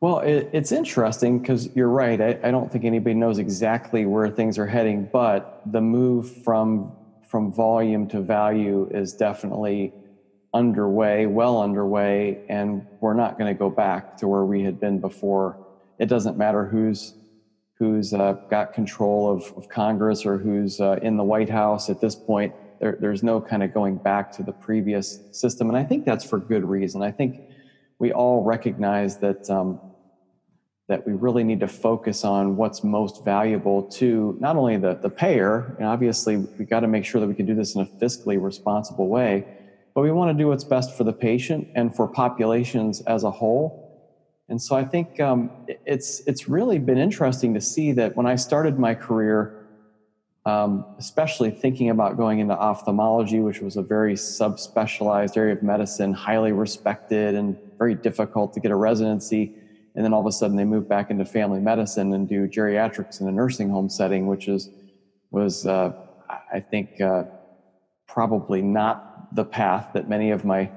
Well, 0.00 0.20
it, 0.20 0.50
it's 0.52 0.72
interesting 0.72 1.38
because 1.38 1.74
you're 1.74 1.88
right. 1.88 2.20
I, 2.20 2.38
I, 2.44 2.50
don't 2.50 2.70
think 2.70 2.84
anybody 2.84 3.14
knows 3.14 3.38
exactly 3.38 4.04
where 4.04 4.28
things 4.28 4.58
are 4.58 4.66
heading, 4.66 5.08
but 5.10 5.62
the 5.64 5.80
move 5.80 6.44
from 6.44 6.92
from 7.26 7.52
volume 7.52 8.06
to 8.08 8.20
value 8.20 8.88
is 8.92 9.14
definitely 9.14 9.92
underway, 10.54 11.26
well 11.26 11.60
underway, 11.60 12.44
and 12.48 12.86
we're 13.00 13.14
not 13.14 13.38
going 13.38 13.52
to 13.52 13.58
go 13.58 13.68
back 13.68 14.16
to 14.18 14.28
where 14.28 14.44
we 14.44 14.62
had 14.62 14.78
been 14.78 15.00
before. 15.00 15.58
It 15.98 16.06
doesn't 16.06 16.38
matter 16.38 16.66
who's 16.66 17.14
who's 17.78 18.14
uh, 18.14 18.34
got 18.48 18.72
control 18.72 19.30
of, 19.30 19.52
of, 19.56 19.68
Congress 19.68 20.24
or 20.24 20.38
who's 20.38 20.80
uh, 20.80 20.98
in 21.02 21.16
the 21.16 21.24
White 21.24 21.50
House 21.50 21.90
at 21.90 22.00
this 22.00 22.14
point. 22.14 22.54
There, 22.80 22.96
there's 23.00 23.22
no 23.22 23.40
kind 23.40 23.62
of 23.62 23.74
going 23.74 23.96
back 23.96 24.32
to 24.32 24.42
the 24.42 24.52
previous 24.52 25.20
system, 25.32 25.68
and 25.68 25.76
I 25.76 25.84
think 25.84 26.04
that's 26.04 26.24
for 26.24 26.38
good 26.38 26.64
reason. 26.64 27.02
I 27.02 27.10
think 27.10 27.40
we 27.98 28.12
all 28.12 28.42
recognize 28.44 29.18
that 29.18 29.48
um, 29.50 29.80
that 30.88 31.04
we 31.06 31.12
really 31.14 31.42
need 31.42 31.60
to 31.60 31.68
focus 31.68 32.24
on 32.24 32.56
what's 32.56 32.84
most 32.84 33.24
valuable 33.24 33.82
to 33.82 34.36
not 34.38 34.56
only 34.56 34.76
the, 34.76 34.94
the 34.94 35.10
payer, 35.10 35.74
and 35.78 35.86
obviously 35.86 36.36
we 36.36 36.64
got 36.64 36.80
to 36.80 36.88
make 36.88 37.04
sure 37.04 37.20
that 37.20 37.26
we 37.26 37.34
can 37.34 37.44
do 37.44 37.54
this 37.54 37.74
in 37.74 37.80
a 37.80 37.86
fiscally 37.86 38.40
responsible 38.40 39.08
way, 39.08 39.44
but 39.94 40.02
we 40.02 40.12
want 40.12 40.30
to 40.30 40.40
do 40.40 40.48
what's 40.48 40.62
best 40.62 40.96
for 40.96 41.02
the 41.02 41.12
patient 41.12 41.66
and 41.74 41.94
for 41.94 42.06
populations 42.06 43.00
as 43.02 43.24
a 43.24 43.30
whole. 43.30 43.85
And 44.48 44.60
so 44.62 44.76
I 44.76 44.84
think 44.84 45.18
um, 45.20 45.50
it's 45.84 46.20
it's 46.26 46.48
really 46.48 46.78
been 46.78 46.98
interesting 46.98 47.54
to 47.54 47.60
see 47.60 47.92
that 47.92 48.16
when 48.16 48.26
I 48.26 48.36
started 48.36 48.78
my 48.78 48.94
career, 48.94 49.66
um, 50.44 50.84
especially 50.98 51.50
thinking 51.50 51.90
about 51.90 52.16
going 52.16 52.38
into 52.38 52.56
ophthalmology, 52.56 53.40
which 53.40 53.60
was 53.60 53.76
a 53.76 53.82
very 53.82 54.14
subspecialized 54.14 55.36
area 55.36 55.54
of 55.54 55.62
medicine, 55.62 56.12
highly 56.12 56.52
respected 56.52 57.34
and 57.34 57.56
very 57.76 57.94
difficult 57.94 58.52
to 58.54 58.60
get 58.60 58.70
a 58.70 58.76
residency 58.76 59.54
and 59.96 60.04
then 60.04 60.12
all 60.12 60.20
of 60.20 60.26
a 60.26 60.32
sudden 60.32 60.56
they 60.56 60.64
move 60.64 60.86
back 60.86 61.10
into 61.10 61.24
family 61.24 61.58
medicine 61.58 62.12
and 62.12 62.28
do 62.28 62.46
geriatrics 62.46 63.20
in 63.20 63.28
a 63.28 63.32
nursing 63.32 63.70
home 63.70 63.88
setting, 63.88 64.26
which 64.26 64.46
is 64.46 64.68
was 65.30 65.66
uh, 65.66 65.92
I 66.52 66.60
think 66.60 67.00
uh, 67.00 67.24
probably 68.06 68.62
not 68.62 69.34
the 69.34 69.44
path 69.44 69.88
that 69.94 70.08
many 70.08 70.30
of 70.30 70.44
my 70.44 70.70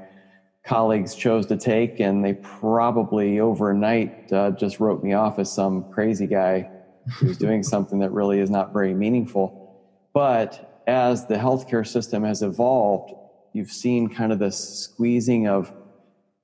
colleagues 0.70 1.16
chose 1.16 1.48
to 1.48 1.58
take, 1.58 2.00
and 2.00 2.24
they 2.24 2.34
probably 2.36 3.40
overnight 3.40 4.32
uh, 4.32 4.52
just 4.52 4.80
wrote 4.80 5.04
me 5.04 5.14
off 5.14 5.40
as 5.40 5.52
some 5.52 5.84
crazy 5.92 6.28
guy 6.28 6.70
who's 7.16 7.38
doing 7.46 7.64
something 7.64 7.98
that 7.98 8.12
really 8.12 8.40
is 8.40 8.52
not 8.52 8.72
very 8.72 8.94
meaningful. 8.94 9.82
But 10.14 10.84
as 10.86 11.26
the 11.26 11.36
healthcare 11.36 11.88
system 11.88 12.24
has 12.24 12.44
evolved, 12.44 13.16
you've 13.52 13.72
seen 13.72 14.10
kind 14.10 14.32
of 14.32 14.38
this 14.38 14.58
squeezing 14.58 15.48
of 15.48 15.74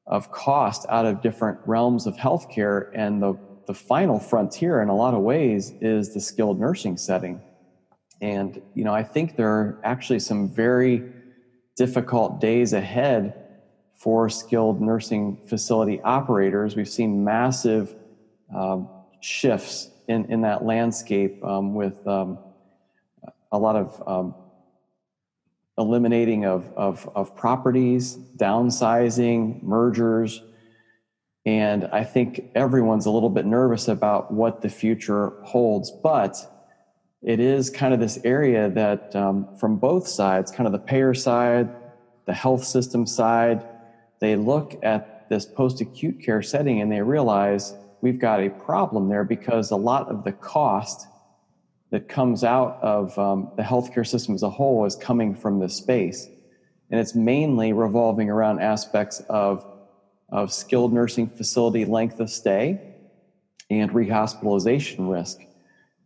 of 0.08 0.32
cost 0.32 0.86
out 0.90 1.06
of 1.06 1.22
different 1.22 1.60
realms 1.66 2.08
of 2.08 2.16
healthcare. 2.16 2.92
And 2.94 3.22
the, 3.22 3.38
the 3.66 3.74
final 3.74 4.20
frontier, 4.20 4.82
in 4.84 4.90
a 4.90 4.96
lot 4.96 5.16
of 5.16 5.22
ways, 5.22 5.74
is 5.82 6.14
the 6.14 6.20
skilled 6.20 6.60
nursing 6.60 6.98
setting. 6.98 7.42
And, 8.22 8.62
you 8.76 8.84
know, 8.84 8.94
I 8.94 9.02
think 9.02 9.36
there 9.36 9.50
are 9.50 9.82
actually 9.84 10.20
some 10.20 10.48
very 10.48 11.12
difficult 11.76 12.40
days 12.40 12.74
ahead 12.74 13.45
for 13.96 14.30
skilled 14.30 14.82
nursing 14.82 15.38
facility 15.48 16.02
operators. 16.02 16.76
We've 16.76 16.88
seen 16.88 17.24
massive 17.24 17.96
um, 18.54 18.90
shifts 19.22 19.90
in, 20.08 20.26
in 20.26 20.42
that 20.42 20.64
landscape 20.64 21.44
um, 21.44 21.74
with 21.74 22.06
um, 22.08 22.38
a 23.52 23.58
lot 23.58 23.76
of 23.76 24.08
um, 24.08 24.36
eliminating 25.78 26.46
of, 26.46 26.72
of, 26.76 27.10
of 27.16 27.36
properties, 27.36 28.16
downsizing, 28.38 29.64
mergers. 29.64 30.42
And 31.46 31.86
I 31.86 32.04
think 32.04 32.52
everyone's 32.56 33.06
a 33.06 33.12
little 33.12 33.30
bit 33.30 33.46
nervous 33.46 33.88
about 33.88 34.32
what 34.32 34.62
the 34.62 34.70
future 34.70 35.34
holds. 35.44 35.92
But 35.92 36.38
it 37.22 37.40
is 37.40 37.70
kind 37.70 37.94
of 37.94 38.00
this 38.00 38.20
area 38.24 38.70
that, 38.70 39.16
um, 39.16 39.56
from 39.58 39.78
both 39.78 40.08
sides, 40.08 40.52
kind 40.52 40.68
of 40.68 40.74
the 40.74 40.80
payer 40.80 41.14
side, 41.14 41.70
the 42.26 42.34
health 42.34 42.64
system 42.64 43.06
side, 43.06 43.64
they 44.26 44.36
look 44.36 44.80
at 44.84 45.30
this 45.30 45.46
post 45.46 45.82
acute 45.82 46.20
care 46.20 46.42
setting 46.42 46.82
and 46.82 46.92
they 46.92 47.02
realize 47.02 47.76
we've 48.02 48.20
got 48.20 48.40
a 48.40 48.50
problem 48.50 49.08
there 49.08 49.24
because 49.24 49.72
a 49.72 49.76
lot 49.76 50.08
of 50.08 50.24
the 50.24 50.32
cost 50.32 51.08
that 51.92 52.10
comes 52.10 52.44
out 52.44 52.80
of 52.82 53.18
um, 53.20 53.52
the 53.56 53.64
healthcare 53.64 54.06
system 54.06 54.34
as 54.34 54.44
a 54.44 54.50
whole 54.50 54.86
is 54.86 54.96
coming 54.96 55.36
from 55.36 55.60
this 55.60 55.76
space. 55.76 56.28
And 56.90 57.00
it's 57.00 57.16
mainly 57.16 57.74
revolving 57.74 58.30
around 58.30 58.60
aspects 58.60 59.22
of, 59.30 59.66
of 60.30 60.52
skilled 60.52 60.94
nursing 60.94 61.30
facility 61.30 61.86
length 61.86 62.20
of 62.20 62.30
stay 62.30 62.96
and 63.70 63.92
rehospitalization 63.92 65.12
risk. 65.12 65.40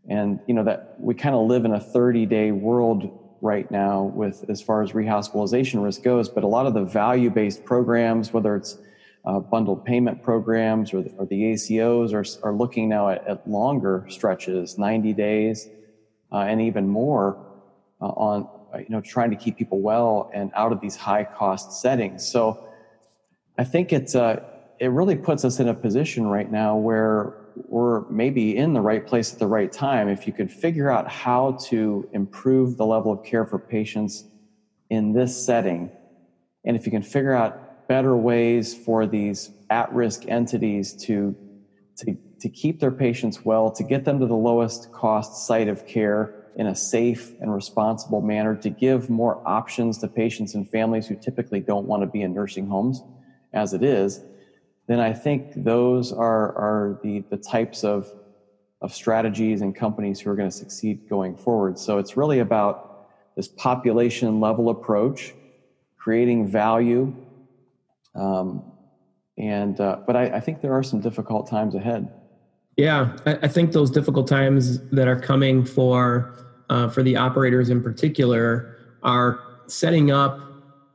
And, 0.07 0.39
you 0.47 0.53
know, 0.53 0.63
that 0.63 0.95
we 0.99 1.15
kind 1.15 1.35
of 1.35 1.47
live 1.47 1.65
in 1.65 1.73
a 1.73 1.79
30 1.79 2.25
day 2.25 2.51
world 2.51 3.28
right 3.41 3.69
now 3.71 4.03
with 4.03 4.49
as 4.49 4.61
far 4.61 4.81
as 4.81 4.91
rehospitalization 4.91 5.83
risk 5.83 6.03
goes, 6.03 6.29
but 6.29 6.43
a 6.43 6.47
lot 6.47 6.65
of 6.65 6.73
the 6.73 6.83
value 6.83 7.29
based 7.29 7.63
programs, 7.63 8.33
whether 8.33 8.55
it's 8.55 8.77
uh, 9.25 9.39
bundled 9.39 9.85
payment 9.85 10.23
programs 10.23 10.93
or 10.93 11.01
the, 11.01 11.09
or 11.11 11.25
the 11.25 11.53
ACOs 11.53 12.13
are, 12.13 12.47
are 12.47 12.53
looking 12.53 12.89
now 12.89 13.09
at, 13.09 13.25
at 13.27 13.47
longer 13.49 14.05
stretches, 14.09 14.77
90 14.77 15.13
days, 15.13 15.67
uh, 16.31 16.37
and 16.37 16.61
even 16.61 16.87
more 16.87 17.45
uh, 18.01 18.07
on 18.07 18.47
you 18.77 18.89
know 18.89 19.01
trying 19.01 19.31
to 19.31 19.35
keep 19.35 19.57
people 19.57 19.81
well 19.81 20.29
and 20.33 20.51
out 20.55 20.71
of 20.71 20.79
these 20.79 20.95
high 20.95 21.23
cost 21.23 21.81
settings. 21.81 22.27
So 22.27 22.67
I 23.57 23.63
think 23.63 23.91
it's 23.91 24.15
uh, 24.15 24.43
it 24.79 24.87
really 24.87 25.15
puts 25.15 25.43
us 25.43 25.59
in 25.59 25.67
a 25.67 25.73
position 25.73 26.27
right 26.27 26.49
now 26.49 26.77
where 26.77 27.33
we're 27.67 28.07
maybe 28.09 28.55
in 28.55 28.73
the 28.73 28.81
right 28.81 29.05
place 29.05 29.33
at 29.33 29.39
the 29.39 29.47
right 29.47 29.71
time. 29.71 30.07
If 30.07 30.27
you 30.27 30.33
could 30.33 30.51
figure 30.51 30.89
out 30.89 31.07
how 31.09 31.57
to 31.67 32.07
improve 32.13 32.77
the 32.77 32.85
level 32.85 33.11
of 33.11 33.23
care 33.23 33.45
for 33.45 33.59
patients 33.59 34.25
in 34.89 35.13
this 35.13 35.45
setting, 35.45 35.91
and 36.65 36.75
if 36.75 36.85
you 36.85 36.91
can 36.91 37.01
figure 37.01 37.33
out 37.33 37.87
better 37.87 38.15
ways 38.15 38.75
for 38.75 39.07
these 39.07 39.51
at-risk 39.69 40.27
entities 40.27 40.93
to 41.05 41.35
to 41.97 42.17
to 42.39 42.49
keep 42.49 42.79
their 42.79 42.91
patients 42.91 43.43
well, 43.43 43.69
to 43.71 43.83
get 43.83 44.05
them 44.05 44.19
to 44.19 44.25
the 44.25 44.35
lowest 44.35 44.91
cost 44.91 45.45
site 45.45 45.67
of 45.67 45.85
care 45.85 46.35
in 46.55 46.67
a 46.67 46.75
safe 46.75 47.33
and 47.41 47.53
responsible 47.53 48.21
manner, 48.21 48.55
to 48.55 48.69
give 48.69 49.09
more 49.09 49.41
options 49.45 49.97
to 49.97 50.07
patients 50.07 50.55
and 50.55 50.69
families 50.69 51.07
who 51.07 51.15
typically 51.15 51.59
don't 51.59 51.85
want 51.85 52.01
to 52.01 52.07
be 52.07 52.21
in 52.21 52.33
nursing 52.33 52.67
homes 52.67 53.01
as 53.53 53.73
it 53.73 53.83
is, 53.83 54.21
then 54.89 54.99
I 54.99 55.13
think 55.13 55.51
those 55.55 56.11
are, 56.11 56.55
are 56.57 56.99
the, 57.03 57.19
the 57.29 57.37
types 57.37 57.83
of, 57.83 58.11
of 58.81 58.91
strategies 58.91 59.61
and 59.61 59.75
companies 59.75 60.19
who 60.19 60.31
are 60.31 60.35
going 60.35 60.49
to 60.49 60.55
succeed 60.55 61.07
going 61.07 61.37
forward. 61.37 61.77
So 61.77 61.99
it's 61.99 62.17
really 62.17 62.39
about 62.39 63.07
this 63.35 63.47
population 63.47 64.39
level 64.39 64.69
approach, 64.69 65.35
creating 65.95 66.47
value. 66.47 67.15
Um, 68.15 68.63
and, 69.37 69.79
uh, 69.79 69.97
but 70.07 70.15
I, 70.15 70.23
I 70.23 70.39
think 70.39 70.59
there 70.59 70.73
are 70.73 70.81
some 70.81 71.01
difficult 71.01 71.47
times 71.47 71.75
ahead. 71.75 72.11
Yeah, 72.75 73.15
I, 73.27 73.47
think 73.47 73.73
those 73.73 73.91
difficult 73.91 74.27
times 74.27 74.79
that 74.89 75.07
are 75.07 75.19
coming 75.19 75.65
for 75.65 76.33
uh, 76.69 76.87
for 76.87 77.03
the 77.03 77.15
operators 77.15 77.69
in 77.69 77.83
particular 77.83 78.77
are 79.03 79.39
setting 79.67 80.11
up 80.11 80.39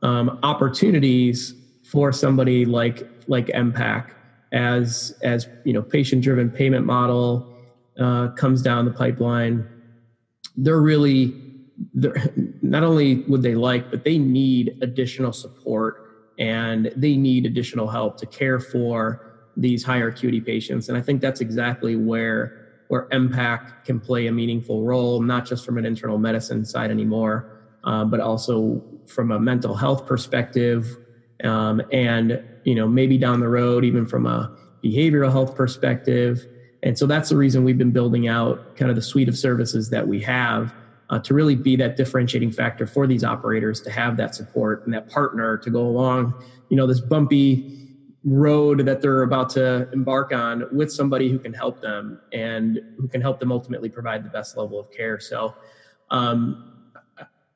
um, 0.01 0.39
opportunities 0.41 1.53
for 1.83 2.11
somebody 2.11 2.65
like 2.65 3.07
like 3.27 3.47
MPAC 3.47 4.11
as 4.51 5.13
as 5.23 5.47
you 5.63 5.73
know 5.73 5.81
patient 5.81 6.23
driven 6.23 6.49
payment 6.49 6.85
model 6.85 7.45
uh, 7.99 8.29
comes 8.29 8.61
down 8.61 8.85
the 8.85 8.91
pipeline. 8.91 9.67
They're 10.57 10.81
really 10.81 11.33
they're, 11.93 12.15
not 12.61 12.83
only 12.83 13.23
would 13.23 13.41
they 13.41 13.55
like, 13.55 13.91
but 13.91 14.03
they 14.03 14.17
need 14.17 14.77
additional 14.81 15.33
support 15.33 16.01
and 16.39 16.91
they 16.95 17.15
need 17.15 17.45
additional 17.45 17.87
help 17.87 18.17
to 18.17 18.25
care 18.25 18.59
for 18.59 19.21
these 19.57 19.83
higher 19.83 20.09
acuity 20.09 20.41
patients. 20.41 20.89
And 20.89 20.97
I 20.97 21.01
think 21.01 21.21
that's 21.21 21.41
exactly 21.41 21.95
where 21.95 22.61
where 22.87 23.07
MPAC 23.11 23.83
can 23.83 23.99
play 23.99 24.27
a 24.27 24.31
meaningful 24.31 24.83
role, 24.83 25.19
not 25.19 25.45
just 25.45 25.65
from 25.65 25.77
an 25.79 25.85
internal 25.85 26.19
medicine 26.19 26.63
side 26.63 26.91
anymore, 26.91 27.63
uh, 27.83 28.05
but 28.05 28.19
also 28.19 28.81
from 29.07 29.31
a 29.31 29.39
mental 29.39 29.75
health 29.75 30.05
perspective, 30.05 30.95
um, 31.43 31.81
and 31.91 32.43
you 32.65 32.75
know 32.75 32.87
maybe 32.87 33.17
down 33.17 33.39
the 33.39 33.47
road 33.47 33.85
even 33.85 34.05
from 34.05 34.25
a 34.25 34.55
behavioral 34.83 35.31
health 35.31 35.55
perspective. 35.55 36.45
And 36.83 36.97
so 36.97 37.07
that's 37.07 37.29
the 37.29 37.37
reason 37.37 37.63
we've 37.63 37.77
been 37.77 37.91
building 37.91 38.27
out 38.27 38.75
kind 38.75 38.91
of 38.91 38.95
the 38.95 39.01
suite 39.01 39.27
of 39.27 39.35
services 39.35 39.89
that 39.89 40.07
we 40.07 40.21
have 40.21 40.71
uh, 41.09 41.19
to 41.19 41.33
really 41.33 41.55
be 41.55 41.75
that 41.75 41.97
differentiating 41.97 42.51
factor 42.51 42.85
for 42.85 43.07
these 43.07 43.23
operators 43.23 43.81
to 43.81 43.91
have 43.91 44.17
that 44.17 44.35
support 44.35 44.85
and 44.85 44.93
that 44.93 45.09
partner 45.09 45.57
to 45.57 45.69
go 45.69 45.81
along, 45.81 46.33
you 46.69 46.77
know, 46.77 46.85
this 46.85 46.99
bumpy 46.99 47.71
road 48.23 48.85
that 48.85 49.01
they're 49.01 49.21
about 49.21 49.49
to 49.51 49.89
embark 49.91 50.31
on 50.31 50.65
with 50.71 50.91
somebody 50.91 51.29
who 51.29 51.37
can 51.37 51.53
help 51.53 51.81
them 51.81 52.19
and 52.33 52.79
who 52.97 53.07
can 53.07 53.21
help 53.21 53.39
them 53.39 53.51
ultimately 53.51 53.89
provide 53.89 54.23
the 54.23 54.29
best 54.29 54.57
level 54.57 54.79
of 54.79 54.91
care. 54.91 55.19
So, 55.19 55.55
um, 56.09 56.74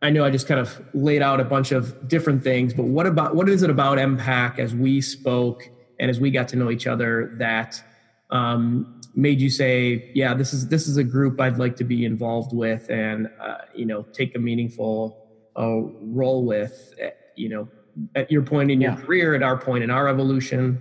I 0.01 0.09
know 0.11 0.23
I 0.23 0.29
just 0.29 0.47
kind 0.47 0.59
of 0.59 0.81
laid 0.93 1.21
out 1.21 1.39
a 1.39 1.43
bunch 1.43 1.71
of 1.71 2.07
different 2.07 2.43
things, 2.43 2.73
but 2.73 2.85
what 2.85 3.05
about 3.05 3.35
what 3.35 3.49
is 3.49 3.63
it 3.63 3.69
about 3.69 3.97
MPAC 3.97 4.57
as 4.57 4.73
we 4.73 5.01
spoke 5.01 5.69
and 5.99 6.09
as 6.09 6.19
we 6.19 6.31
got 6.31 6.47
to 6.49 6.55
know 6.55 6.71
each 6.71 6.87
other 6.87 7.35
that 7.37 7.83
um, 8.29 9.01
made 9.15 9.41
you 9.41 9.49
say, 9.49 10.11
"Yeah, 10.15 10.33
this 10.33 10.53
is 10.53 10.69
this 10.69 10.87
is 10.87 10.97
a 10.97 11.03
group 11.03 11.41
I'd 11.41 11.57
like 11.57 11.75
to 11.77 11.83
be 11.83 12.05
involved 12.05 12.53
with, 12.53 12.89
and 12.89 13.29
uh, 13.41 13.57
you 13.75 13.85
know, 13.85 14.03
take 14.13 14.35
a 14.35 14.39
meaningful 14.39 15.27
uh, 15.57 15.81
role 16.01 16.45
with." 16.45 16.93
Eh, 16.99 17.09
you 17.35 17.49
know, 17.49 17.67
at 18.15 18.31
your 18.31 18.41
point 18.41 18.71
in 18.71 18.81
your 18.81 18.91
yeah. 18.91 19.01
career, 19.01 19.35
at 19.35 19.43
our 19.43 19.57
point 19.57 19.83
in 19.83 19.89
our 19.89 20.07
evolution. 20.07 20.77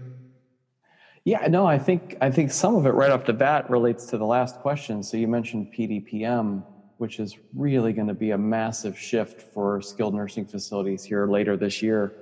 Yeah, 1.25 1.47
no, 1.49 1.67
I 1.67 1.79
think 1.79 2.17
I 2.21 2.31
think 2.31 2.53
some 2.53 2.77
of 2.77 2.87
it 2.87 2.91
right 2.91 3.11
off 3.11 3.25
the 3.25 3.33
bat 3.33 3.69
relates 3.69 4.07
to 4.07 4.19
the 4.19 4.25
last 4.25 4.57
question. 4.61 5.03
So 5.03 5.17
you 5.17 5.29
mentioned 5.29 5.73
PDPM, 5.77 6.63
which 6.99 7.19
is 7.19 7.37
really 7.55 7.93
going 7.93 8.09
to 8.09 8.15
be 8.15 8.33
a 8.33 8.39
massive 8.39 8.99
shift 8.99 9.41
for 9.41 9.81
skilled 9.81 10.15
nursing 10.15 10.45
facilities 10.45 11.03
here 11.05 11.27
later 11.27 11.57
this 11.57 11.83
year 11.83 12.13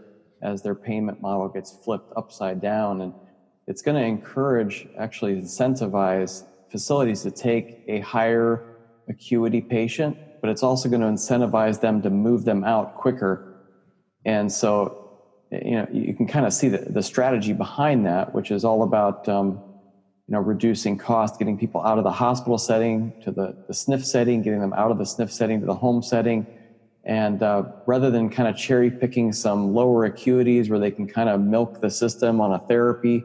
as 0.42 0.62
their 0.62 0.74
payment 0.74 1.20
model 1.20 1.48
gets 1.48 1.72
flipped 1.84 2.12
upside 2.16 2.60
down. 2.60 3.00
And 3.00 3.12
it's 3.66 3.82
going 3.82 3.96
to 3.96 4.06
encourage 4.06 4.86
actually 4.98 5.34
incentivize 5.34 6.44
facilities 6.70 7.22
to 7.22 7.30
take 7.30 7.82
a 7.88 8.00
higher 8.00 8.76
acuity 9.08 9.60
patient 9.60 10.16
but 10.46 10.52
it's 10.52 10.62
also 10.62 10.88
going 10.88 11.00
to 11.00 11.08
incentivize 11.08 11.80
them 11.80 12.00
to 12.02 12.08
move 12.08 12.44
them 12.44 12.62
out 12.62 12.94
quicker. 12.94 13.56
And 14.24 14.50
so 14.52 15.02
you 15.50 15.72
know 15.72 15.88
you 15.92 16.14
can 16.14 16.28
kind 16.28 16.46
of 16.46 16.52
see 16.52 16.68
the, 16.68 16.78
the 16.78 17.02
strategy 17.02 17.52
behind 17.52 18.06
that 18.06 18.34
which 18.34 18.50
is 18.50 18.64
all 18.64 18.82
about 18.82 19.28
um, 19.28 19.60
you 20.28 20.32
know 20.32 20.40
reducing 20.40 20.96
cost 20.96 21.38
getting 21.38 21.56
people 21.58 21.82
out 21.82 21.98
of 21.98 22.04
the 22.04 22.10
hospital 22.10 22.58
setting 22.58 23.12
to 23.22 23.30
the, 23.30 23.56
the 23.66 23.72
SNF 23.72 24.04
setting 24.04 24.42
getting 24.42 24.60
them 24.60 24.72
out 24.72 24.90
of 24.90 24.98
the 24.98 25.04
SNF 25.04 25.30
setting 25.30 25.60
to 25.60 25.66
the 25.66 25.74
home 25.74 26.02
setting 26.02 26.46
and 27.06 27.40
uh, 27.42 27.62
rather 27.86 28.10
than 28.10 28.28
kind 28.28 28.48
of 28.48 28.56
cherry 28.56 28.90
picking 28.90 29.32
some 29.32 29.72
lower 29.72 30.10
acuities 30.10 30.68
where 30.68 30.80
they 30.80 30.90
can 30.90 31.06
kind 31.06 31.28
of 31.28 31.40
milk 31.40 31.80
the 31.80 31.88
system 31.88 32.40
on 32.40 32.52
a 32.52 32.58
therapy 32.66 33.22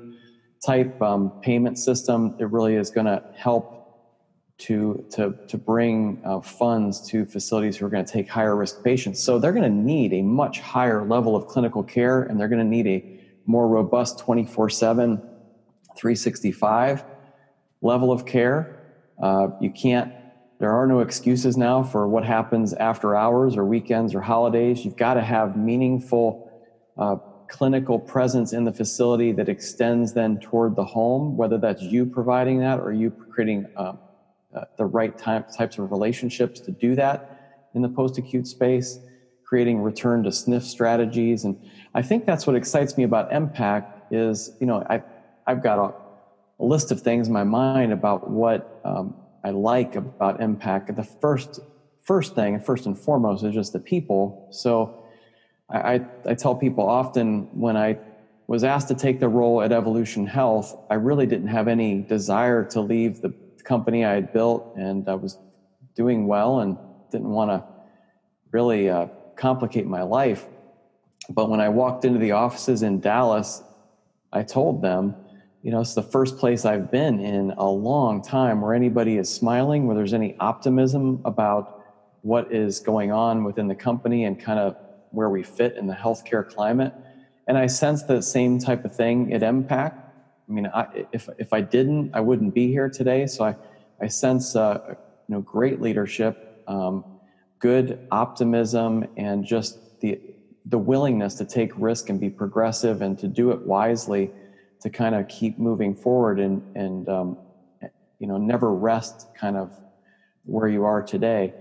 type 0.64 1.02
um, 1.02 1.32
payment 1.42 1.80
system, 1.80 2.36
it 2.40 2.50
really 2.52 2.76
is 2.76 2.92
going 2.92 3.08
to 3.08 3.24
help 3.36 3.80
to, 4.60 5.04
to, 5.10 5.36
to 5.48 5.58
bring 5.58 6.22
uh, 6.24 6.40
funds 6.40 7.10
to 7.10 7.26
facilities 7.26 7.78
who 7.78 7.86
are 7.88 7.90
going 7.90 8.06
to 8.06 8.12
take 8.12 8.30
higher 8.30 8.56
risk 8.56 8.84
patients. 8.84 9.22
So 9.24 9.40
they're 9.40 9.54
going 9.54 9.64
to 9.64 9.70
need 9.70 10.14
a 10.14 10.22
much 10.22 10.60
higher 10.60 11.04
level 11.04 11.36
of 11.36 11.48
clinical 11.48 11.82
care 11.82 12.22
and 12.22 12.40
they're 12.40 12.48
going 12.48 12.60
to 12.60 12.64
need 12.64 12.86
a 12.86 13.20
more 13.48 13.68
robust 13.68 14.20
24 14.20 14.70
7, 14.70 15.20
365 16.02 17.06
level 17.82 18.12
of 18.12 18.26
care. 18.26 18.82
Uh, 19.22 19.50
you 19.62 19.70
can't 19.72 20.12
there 20.62 20.72
are 20.72 20.86
no 20.86 21.00
excuses 21.00 21.58
now 21.58 21.82
for 21.82 22.08
what 22.08 22.24
happens 22.24 22.76
after 22.76 23.16
hours 23.16 23.58
or 23.58 23.66
weekends 23.66 24.14
or 24.14 24.22
holidays. 24.22 24.86
You've 24.86 24.96
got 24.96 25.16
to 25.16 25.22
have 25.24 25.58
meaningful 25.58 26.52
uh, 27.00 27.16
clinical 27.50 27.98
presence 27.98 28.54
in 28.54 28.64
the 28.64 28.72
facility 28.72 29.32
that 29.32 29.50
extends 29.50 30.14
then 30.14 30.40
toward 30.40 30.76
the 30.76 30.86
home, 30.86 31.36
whether 31.36 31.58
that's 31.58 31.82
you 31.82 32.06
providing 32.06 32.60
that 32.60 32.80
or 32.80 32.94
you 32.94 33.10
creating 33.10 33.66
uh, 33.76 33.94
uh, 34.56 34.66
the 34.78 34.86
right 34.86 35.18
type, 35.18 35.50
types 35.52 35.80
of 35.80 35.90
relationships 35.90 36.60
to 36.60 36.72
do 36.72 36.94
that 36.94 37.70
in 37.74 37.82
the 37.82 37.90
post 37.90 38.20
acute 38.20 38.46
space, 38.46 39.00
creating 39.44 39.82
return 39.82 40.22
to 40.22 40.30
SNF 40.30 40.62
strategies. 40.62 41.44
And 41.44 41.60
I 41.96 42.04
think 42.04 42.28
that's 42.28 42.46
what 42.46 42.56
excites 42.56 42.98
me 42.98 43.04
about 43.04 43.32
MPAC 43.32 43.92
is, 44.12 44.52
you 44.60 44.68
know, 44.68 44.86
I, 44.88 45.02
I've 45.52 45.62
got 45.62 45.80
a, 45.80 45.94
a 46.64 46.66
list 46.66 46.92
of 46.92 47.02
things 47.02 47.28
in 47.28 47.34
my 47.34 47.44
mind 47.44 47.92
about 47.92 48.30
what 48.30 48.80
um, 48.86 49.16
I 49.44 49.50
like 49.50 49.98
about 49.98 50.40
MPAC. 50.40 50.96
the 50.96 51.04
first 51.04 51.60
first 52.02 52.36
thing, 52.36 52.60
first 52.60 52.86
and 52.86 52.98
foremost, 52.98 53.44
is 53.44 53.54
just 53.54 53.74
the 53.74 53.80
people. 53.80 54.48
So 54.52 55.04
I, 55.70 55.96
I, 55.96 56.06
I 56.30 56.34
tell 56.36 56.56
people 56.56 56.88
often 56.88 57.50
when 57.60 57.76
I 57.76 57.98
was 58.48 58.64
asked 58.64 58.88
to 58.88 58.96
take 58.96 59.20
the 59.20 59.28
role 59.28 59.62
at 59.62 59.74
Evolution 59.74 60.26
Health, 60.26 60.78
I 60.90 60.94
really 60.96 61.26
didn't 61.26 61.50
have 61.50 61.68
any 61.68 62.02
desire 62.02 62.64
to 62.66 62.80
leave 62.80 63.22
the 63.22 63.34
company 63.66 64.06
I 64.06 64.14
had 64.14 64.32
built, 64.32 64.74
and 64.78 65.08
I 65.10 65.16
was 65.16 65.38
doing 65.96 66.28
well 66.28 66.60
and 66.60 66.78
didn't 67.12 67.30
want 67.30 67.52
to 67.52 67.64
really 68.52 68.90
uh, 68.90 69.08
complicate 69.36 69.86
my 69.86 70.02
life. 70.02 70.46
But 71.30 71.50
when 71.50 71.60
I 71.60 71.68
walked 71.68 72.06
into 72.06 72.20
the 72.20 72.32
offices 72.32 72.84
in 72.84 73.02
Dallas, 73.02 73.62
I 74.32 74.44
told 74.44 74.82
them 74.82 75.16
you 75.64 75.70
know, 75.70 75.80
it's 75.80 75.94
the 75.94 76.02
first 76.04 76.38
place 76.38 76.66
I've 76.66 76.90
been 76.90 77.20
in 77.20 77.52
a 77.52 77.70
long 77.70 78.24
time 78.24 78.62
where 78.62 78.74
anybody 78.74 79.18
is 79.18 79.32
smiling, 79.32 79.86
where 79.86 79.96
there's 79.96 80.14
any 80.14 80.36
optimism 80.40 81.22
about 81.24 81.84
what 82.22 82.52
is 82.52 82.80
going 82.80 83.12
on 83.12 83.44
within 83.44 83.68
the 83.68 83.76
company 83.76 84.26
and 84.26 84.40
kind 84.40 84.58
of 84.58 84.76
where 85.12 85.30
we 85.30 85.44
fit 85.44 85.76
in 85.78 85.86
the 85.86 85.94
healthcare 85.94 86.48
climate. 86.48 86.94
And 87.48 87.58
I 87.58 87.68
sense 87.68 88.04
the 88.04 88.22
same 88.22 88.58
type 88.58 88.86
of 88.86 88.96
thing 88.96 89.34
at 89.34 89.42
MPAC. 89.42 89.94
I 89.94 90.52
mean, 90.52 90.66
I, 90.68 91.06
if, 91.12 91.30
if 91.38 91.54
I 91.54 91.62
didn't, 91.62 92.12
I 92.16 92.22
wouldn't 92.22 92.56
be 92.56 92.68
here 92.68 92.90
today. 92.90 93.28
So 93.28 93.46
I, 93.46 93.56
I 94.02 94.08
sense, 94.08 94.56
uh, 94.56 94.80
you 94.88 94.96
know, 95.36 95.42
great 95.42 95.80
leadership, 95.80 96.64
um, 96.68 97.06
good 97.60 98.08
optimism, 98.10 99.08
and 99.16 99.46
just 99.46 100.00
the, 100.02 100.20
the 100.66 100.80
willingness 100.80 101.36
to 101.36 101.46
take 101.46 101.72
risk 101.78 102.10
and 102.10 102.20
be 102.20 102.30
progressive 102.32 103.04
and 103.04 103.18
to 103.20 103.28
do 103.28 103.52
it 103.52 103.62
wisely 103.62 104.32
to 104.82 104.90
kind 104.90 105.16
of 105.16 105.28
keep 105.28 105.60
moving 105.60 105.96
forward 105.96 106.40
and 106.40 106.62
and 106.76 107.08
um, 107.10 107.38
you 108.20 108.28
know 108.28 108.38
never 108.38 108.74
rest 108.74 109.28
kind 109.40 109.58
of 109.58 109.72
where 110.44 110.68
you 110.68 110.84
are 110.86 111.02
today. 111.02 111.54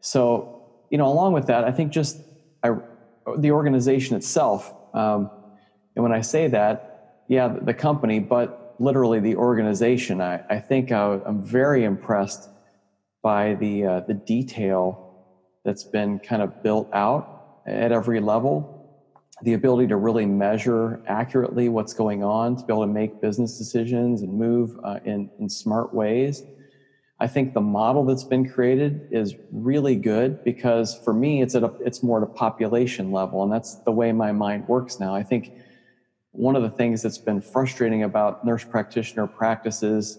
So 0.00 0.56
you 0.90 0.98
know 0.98 1.06
along 1.06 1.32
with 1.32 1.46
that 1.46 1.64
i 1.64 1.70
think 1.70 1.92
just 1.92 2.20
I, 2.62 2.70
the 3.38 3.50
organization 3.50 4.16
itself 4.16 4.72
um, 4.94 5.30
and 5.94 6.02
when 6.02 6.12
i 6.12 6.20
say 6.20 6.48
that 6.48 7.22
yeah 7.28 7.48
the 7.48 7.74
company 7.74 8.18
but 8.20 8.74
literally 8.78 9.20
the 9.20 9.36
organization 9.36 10.20
i, 10.20 10.42
I 10.48 10.58
think 10.58 10.92
I, 10.92 11.18
am 11.26 11.44
very 11.44 11.84
impressed 11.84 12.48
by 13.22 13.54
the 13.54 13.84
uh, 13.84 14.00
the 14.00 14.14
detail 14.14 15.02
that's 15.64 15.84
been 15.84 16.18
kind 16.18 16.42
of 16.42 16.62
built 16.62 16.88
out 16.92 17.60
at 17.66 17.90
every 17.90 18.20
level 18.20 18.75
the 19.42 19.52
ability 19.52 19.86
to 19.88 19.96
really 19.96 20.26
measure 20.26 21.02
accurately 21.06 21.68
what's 21.68 21.92
going 21.92 22.24
on, 22.24 22.56
to 22.56 22.64
be 22.64 22.72
able 22.72 22.86
to 22.86 22.92
make 22.92 23.20
business 23.20 23.58
decisions 23.58 24.22
and 24.22 24.32
move 24.32 24.78
uh, 24.82 24.98
in, 25.04 25.30
in 25.38 25.48
smart 25.48 25.92
ways. 25.92 26.42
I 27.18 27.26
think 27.26 27.54
the 27.54 27.60
model 27.60 28.04
that's 28.04 28.24
been 28.24 28.48
created 28.48 29.08
is 29.10 29.34
really 29.50 29.96
good 29.96 30.42
because 30.44 30.94
for 31.04 31.14
me, 31.14 31.42
it's 31.42 31.54
at 31.54 31.62
a, 31.62 31.72
it's 31.80 32.02
more 32.02 32.18
at 32.18 32.22
a 32.22 32.32
population 32.32 33.10
level, 33.10 33.42
and 33.42 33.50
that's 33.50 33.76
the 33.84 33.92
way 33.92 34.12
my 34.12 34.32
mind 34.32 34.68
works 34.68 35.00
now. 35.00 35.14
I 35.14 35.22
think 35.22 35.50
one 36.32 36.56
of 36.56 36.62
the 36.62 36.70
things 36.70 37.00
that's 37.00 37.18
been 37.18 37.40
frustrating 37.40 38.02
about 38.02 38.44
nurse 38.44 38.64
practitioner 38.64 39.26
practices 39.26 40.18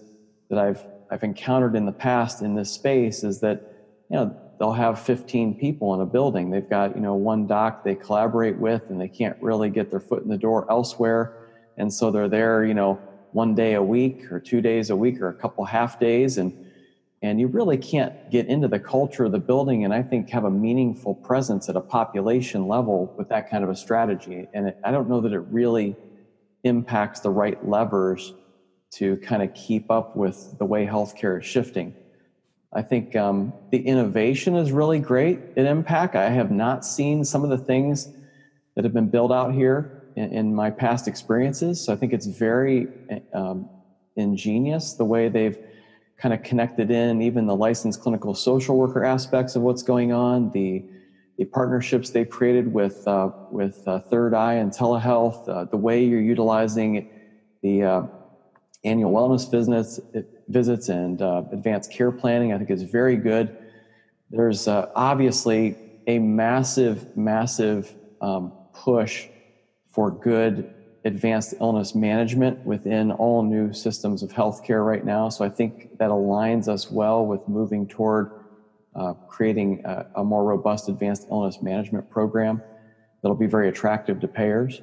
that 0.50 0.58
I've 0.58 0.84
I've 1.10 1.22
encountered 1.22 1.74
in 1.74 1.86
the 1.86 1.92
past 1.92 2.42
in 2.42 2.54
this 2.54 2.70
space 2.70 3.22
is 3.22 3.40
that 3.40 3.60
you 4.10 4.16
know 4.16 4.36
they'll 4.58 4.72
have 4.72 4.98
15 4.98 5.54
people 5.54 5.94
in 5.94 6.00
a 6.00 6.06
building. 6.06 6.50
They've 6.50 6.68
got, 6.68 6.94
you 6.96 7.00
know, 7.00 7.14
one 7.14 7.46
doc 7.46 7.84
they 7.84 7.94
collaborate 7.94 8.58
with 8.58 8.82
and 8.90 9.00
they 9.00 9.08
can't 9.08 9.36
really 9.40 9.70
get 9.70 9.90
their 9.90 10.00
foot 10.00 10.22
in 10.22 10.28
the 10.28 10.36
door 10.36 10.66
elsewhere. 10.70 11.32
And 11.76 11.92
so 11.92 12.10
they're 12.10 12.28
there, 12.28 12.64
you 12.64 12.74
know, 12.74 12.98
one 13.32 13.54
day 13.54 13.74
a 13.74 13.82
week 13.82 14.32
or 14.32 14.40
two 14.40 14.60
days 14.60 14.90
a 14.90 14.96
week 14.96 15.20
or 15.20 15.28
a 15.28 15.34
couple 15.34 15.64
half 15.64 16.00
days. 16.00 16.38
And, 16.38 16.52
and 17.22 17.38
you 17.38 17.46
really 17.46 17.76
can't 17.76 18.30
get 18.30 18.46
into 18.46 18.68
the 18.68 18.78
culture 18.78 19.24
of 19.24 19.32
the 19.32 19.38
building 19.38 19.84
and 19.84 19.94
I 19.94 20.02
think 20.02 20.30
have 20.30 20.44
a 20.44 20.50
meaningful 20.50 21.14
presence 21.14 21.68
at 21.68 21.76
a 21.76 21.80
population 21.80 22.66
level 22.66 23.12
with 23.16 23.28
that 23.28 23.48
kind 23.50 23.62
of 23.62 23.70
a 23.70 23.76
strategy. 23.76 24.48
And 24.54 24.68
it, 24.68 24.78
I 24.84 24.90
don't 24.90 25.08
know 25.08 25.20
that 25.20 25.32
it 25.32 25.42
really 25.50 25.96
impacts 26.64 27.20
the 27.20 27.30
right 27.30 27.64
levers 27.66 28.32
to 28.90 29.16
kind 29.18 29.42
of 29.42 29.54
keep 29.54 29.90
up 29.90 30.16
with 30.16 30.58
the 30.58 30.64
way 30.64 30.86
healthcare 30.86 31.38
is 31.38 31.46
shifting. 31.46 31.94
I 32.72 32.82
think 32.82 33.16
um, 33.16 33.52
the 33.70 33.78
innovation 33.78 34.54
is 34.54 34.72
really 34.72 34.98
great 34.98 35.38
at 35.56 35.64
MPAC. 35.64 36.14
I 36.14 36.28
have 36.28 36.50
not 36.50 36.84
seen 36.84 37.24
some 37.24 37.42
of 37.42 37.50
the 37.50 37.58
things 37.58 38.08
that 38.74 38.84
have 38.84 38.92
been 38.92 39.08
built 39.08 39.32
out 39.32 39.54
here 39.54 40.10
in, 40.16 40.32
in 40.32 40.54
my 40.54 40.70
past 40.70 41.08
experiences. 41.08 41.84
So 41.84 41.92
I 41.92 41.96
think 41.96 42.12
it's 42.12 42.26
very 42.26 42.88
um, 43.32 43.68
ingenious 44.16 44.94
the 44.94 45.04
way 45.04 45.28
they've 45.28 45.58
kind 46.18 46.34
of 46.34 46.42
connected 46.42 46.90
in 46.90 47.22
even 47.22 47.46
the 47.46 47.56
licensed 47.56 48.00
clinical 48.00 48.34
social 48.34 48.76
worker 48.76 49.04
aspects 49.04 49.56
of 49.56 49.62
what's 49.62 49.82
going 49.82 50.12
on, 50.12 50.50
the 50.50 50.84
the 51.38 51.44
partnerships 51.44 52.10
they've 52.10 52.28
created 52.28 52.72
with 52.72 53.06
uh, 53.06 53.30
with 53.50 53.86
uh, 53.86 54.00
Third 54.00 54.34
Eye 54.34 54.54
and 54.54 54.72
telehealth, 54.72 55.48
uh, 55.48 55.64
the 55.64 55.76
way 55.76 56.04
you're 56.04 56.20
utilizing 56.20 57.08
the 57.62 57.84
uh, 57.84 58.02
annual 58.84 59.12
wellness 59.12 59.48
visits, 59.48 60.00
visits 60.48 60.88
and 60.88 61.22
uh, 61.22 61.44
advanced 61.52 61.92
care 61.92 62.10
planning. 62.10 62.52
I 62.52 62.58
think 62.58 62.70
is 62.70 62.82
very 62.82 63.16
good. 63.16 63.56
There's 64.30 64.68
uh, 64.68 64.90
obviously 64.94 65.76
a 66.06 66.18
massive, 66.18 67.16
massive 67.16 67.94
um, 68.20 68.52
push 68.72 69.26
for 69.90 70.10
good 70.10 70.74
advanced 71.04 71.54
illness 71.60 71.94
management 71.94 72.64
within 72.64 73.10
all 73.12 73.42
new 73.42 73.72
systems 73.72 74.22
of 74.22 74.30
healthcare 74.30 74.84
right 74.86 75.04
now. 75.04 75.28
So 75.28 75.44
I 75.44 75.48
think 75.48 75.98
that 75.98 76.10
aligns 76.10 76.68
us 76.68 76.90
well 76.90 77.24
with 77.24 77.46
moving 77.48 77.86
toward 77.86 78.32
uh, 78.94 79.14
creating 79.28 79.82
a, 79.84 80.06
a, 80.16 80.24
more 80.24 80.44
robust 80.44 80.88
advanced 80.88 81.28
illness 81.30 81.62
management 81.62 82.10
program 82.10 82.60
that'll 83.22 83.36
be 83.36 83.46
very 83.46 83.68
attractive 83.68 84.18
to 84.20 84.26
payers. 84.26 84.82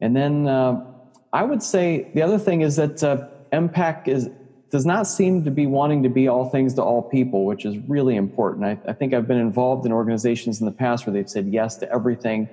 And 0.00 0.16
then 0.16 0.46
uh, 0.46 0.84
I 1.32 1.42
would 1.42 1.62
say 1.62 2.10
the 2.14 2.22
other 2.22 2.38
thing 2.38 2.62
is 2.62 2.76
that 2.76 3.02
uh, 3.04 3.28
MPAC 3.52 4.08
is 4.08 4.30
does 4.70 4.84
not 4.84 5.06
seem 5.06 5.44
to 5.44 5.50
be 5.50 5.66
wanting 5.66 6.02
to 6.02 6.08
be 6.08 6.28
all 6.28 6.46
things 6.46 6.74
to 6.74 6.82
all 6.82 7.02
people, 7.02 7.44
which 7.44 7.64
is 7.64 7.78
really 7.86 8.16
important. 8.16 8.64
I, 8.64 8.78
I 8.88 8.92
think 8.92 9.14
I've 9.14 9.28
been 9.28 9.38
involved 9.38 9.86
in 9.86 9.92
organizations 9.92 10.60
in 10.60 10.66
the 10.66 10.72
past 10.72 11.06
where 11.06 11.12
they've 11.12 11.28
said 11.28 11.46
yes 11.48 11.76
to 11.78 11.92
everything, 11.92 12.48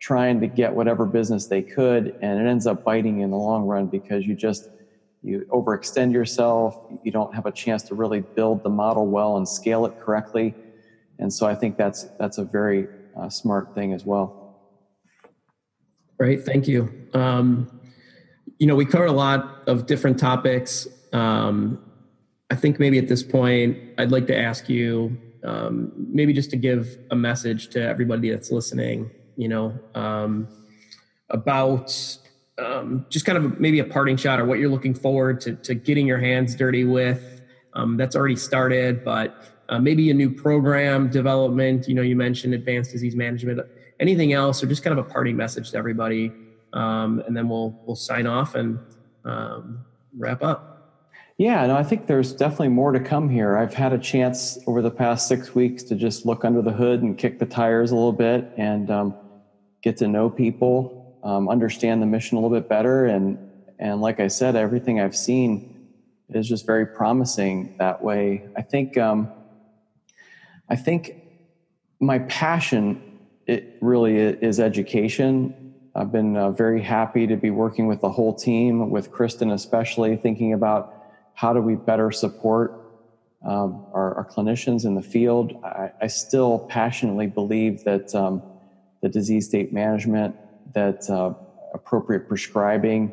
trying 0.00 0.40
to 0.40 0.46
get 0.46 0.74
whatever 0.74 1.04
business 1.04 1.46
they 1.46 1.62
could, 1.62 2.14
and 2.20 2.40
it 2.40 2.48
ends 2.48 2.66
up 2.66 2.84
biting 2.84 3.20
in 3.20 3.30
the 3.30 3.36
long 3.36 3.64
run 3.64 3.86
because 3.86 4.24
you 4.24 4.34
just 4.34 4.68
you 5.22 5.44
overextend 5.50 6.12
yourself, 6.12 6.76
you 7.02 7.10
don't 7.10 7.34
have 7.34 7.44
a 7.44 7.50
chance 7.50 7.82
to 7.82 7.94
really 7.96 8.20
build 8.36 8.62
the 8.62 8.70
model 8.70 9.08
well 9.08 9.36
and 9.36 9.48
scale 9.48 9.84
it 9.84 9.98
correctly. 9.98 10.56
And 11.18 11.32
so 11.32 11.46
I 11.46 11.56
think 11.56 11.76
that's 11.76 12.06
that's 12.18 12.38
a 12.38 12.44
very 12.44 12.86
uh, 13.18 13.28
smart 13.28 13.74
thing 13.74 13.92
as 13.92 14.04
well. 14.04 14.36
Great, 16.18 16.44
thank 16.44 16.68
you. 16.68 16.92
Um, 17.14 17.77
you 18.58 18.66
know, 18.66 18.74
we 18.74 18.84
covered 18.84 19.06
a 19.06 19.12
lot 19.12 19.62
of 19.66 19.86
different 19.86 20.18
topics. 20.18 20.86
Um, 21.12 21.78
I 22.50 22.56
think 22.56 22.78
maybe 22.80 22.98
at 22.98 23.08
this 23.08 23.22
point, 23.22 23.78
I'd 23.98 24.10
like 24.10 24.26
to 24.28 24.38
ask 24.38 24.68
you 24.68 25.16
um, 25.44 25.92
maybe 25.96 26.32
just 26.32 26.50
to 26.50 26.56
give 26.56 26.98
a 27.10 27.16
message 27.16 27.68
to 27.70 27.80
everybody 27.80 28.30
that's 28.30 28.50
listening, 28.50 29.10
you 29.36 29.48
know, 29.48 29.78
um, 29.94 30.48
about 31.30 31.94
um, 32.58 33.06
just 33.08 33.24
kind 33.24 33.38
of 33.38 33.60
maybe 33.60 33.78
a 33.78 33.84
parting 33.84 34.16
shot 34.16 34.40
or 34.40 34.44
what 34.44 34.58
you're 34.58 34.70
looking 34.70 34.94
forward 34.94 35.40
to, 35.42 35.54
to 35.56 35.74
getting 35.74 36.06
your 36.06 36.18
hands 36.18 36.56
dirty 36.56 36.84
with. 36.84 37.40
Um, 37.74 37.96
that's 37.96 38.16
already 38.16 38.36
started, 38.36 39.04
but 39.04 39.44
uh, 39.68 39.78
maybe 39.78 40.10
a 40.10 40.14
new 40.14 40.30
program 40.30 41.08
development. 41.10 41.86
You 41.86 41.94
know, 41.94 42.02
you 42.02 42.16
mentioned 42.16 42.54
advanced 42.54 42.90
disease 42.90 43.14
management. 43.14 43.60
Anything 44.00 44.32
else, 44.32 44.62
or 44.62 44.66
just 44.66 44.82
kind 44.82 44.98
of 44.98 45.04
a 45.04 45.08
parting 45.08 45.36
message 45.36 45.70
to 45.72 45.76
everybody, 45.76 46.32
um, 46.72 47.22
and 47.26 47.36
then 47.36 47.48
we'll 47.48 47.78
we'll 47.86 47.96
sign 47.96 48.26
off 48.26 48.54
and 48.54 48.78
um, 49.24 49.84
wrap 50.16 50.42
up. 50.42 50.74
Yeah, 51.36 51.64
no, 51.66 51.76
I 51.76 51.84
think 51.84 52.08
there's 52.08 52.32
definitely 52.32 52.68
more 52.68 52.90
to 52.90 52.98
come 52.98 53.28
here. 53.28 53.56
I've 53.56 53.74
had 53.74 53.92
a 53.92 53.98
chance 53.98 54.58
over 54.66 54.82
the 54.82 54.90
past 54.90 55.28
six 55.28 55.54
weeks 55.54 55.84
to 55.84 55.94
just 55.94 56.26
look 56.26 56.44
under 56.44 56.62
the 56.62 56.72
hood 56.72 57.02
and 57.02 57.16
kick 57.16 57.38
the 57.38 57.46
tires 57.46 57.92
a 57.92 57.94
little 57.94 58.12
bit 58.12 58.52
and 58.56 58.90
um, 58.90 59.14
get 59.80 59.96
to 59.98 60.08
know 60.08 60.28
people, 60.28 61.16
um, 61.22 61.48
understand 61.48 62.02
the 62.02 62.06
mission 62.06 62.36
a 62.36 62.40
little 62.40 62.56
bit 62.56 62.68
better, 62.68 63.06
and 63.06 63.38
and 63.78 64.00
like 64.00 64.18
I 64.18 64.26
said, 64.28 64.56
everything 64.56 65.00
I've 65.00 65.16
seen 65.16 65.92
is 66.30 66.48
just 66.48 66.66
very 66.66 66.86
promising 66.86 67.76
that 67.78 68.02
way. 68.02 68.48
I 68.56 68.62
think 68.62 68.98
um, 68.98 69.28
I 70.68 70.76
think 70.76 71.22
my 72.00 72.18
passion 72.20 73.02
it 73.46 73.78
really 73.80 74.16
is 74.16 74.60
education. 74.60 75.54
I've 75.98 76.12
been 76.12 76.36
uh, 76.36 76.52
very 76.52 76.80
happy 76.80 77.26
to 77.26 77.34
be 77.34 77.50
working 77.50 77.88
with 77.88 78.00
the 78.00 78.08
whole 78.08 78.32
team, 78.32 78.88
with 78.88 79.10
Kristen 79.10 79.50
especially, 79.50 80.16
thinking 80.16 80.52
about 80.52 80.94
how 81.34 81.52
do 81.52 81.60
we 81.60 81.74
better 81.74 82.12
support 82.12 82.72
um, 83.44 83.84
our, 83.92 84.14
our, 84.14 84.24
clinicians 84.24 84.84
in 84.84 84.94
the 84.94 85.02
field? 85.02 85.54
I, 85.64 85.90
I 86.02 86.06
still 86.06 86.60
passionately 86.70 87.26
believe 87.26 87.82
that 87.82 88.14
um, 88.14 88.42
the 89.02 89.08
disease 89.08 89.46
state 89.46 89.72
management, 89.72 90.36
that 90.72 91.10
uh, 91.10 91.34
appropriate 91.74 92.28
prescribing 92.28 93.12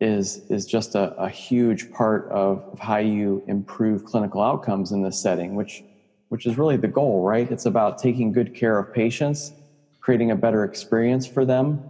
is, 0.00 0.38
is 0.48 0.64
just 0.64 0.94
a, 0.94 1.14
a 1.16 1.28
huge 1.28 1.92
part 1.92 2.30
of, 2.30 2.62
of, 2.72 2.78
how 2.78 2.96
you 2.96 3.42
improve 3.46 4.06
clinical 4.06 4.42
outcomes 4.42 4.90
in 4.90 5.02
this 5.02 5.20
setting, 5.20 5.54
which, 5.54 5.84
which 6.30 6.46
is 6.46 6.56
really 6.56 6.78
the 6.78 6.88
goal, 6.88 7.22
right? 7.22 7.50
It's 7.50 7.66
about 7.66 7.98
taking 7.98 8.32
good 8.32 8.54
care 8.54 8.78
of 8.78 8.94
patients, 8.94 9.52
creating 10.00 10.30
a 10.30 10.36
better 10.36 10.64
experience 10.64 11.26
for 11.26 11.44
them, 11.44 11.82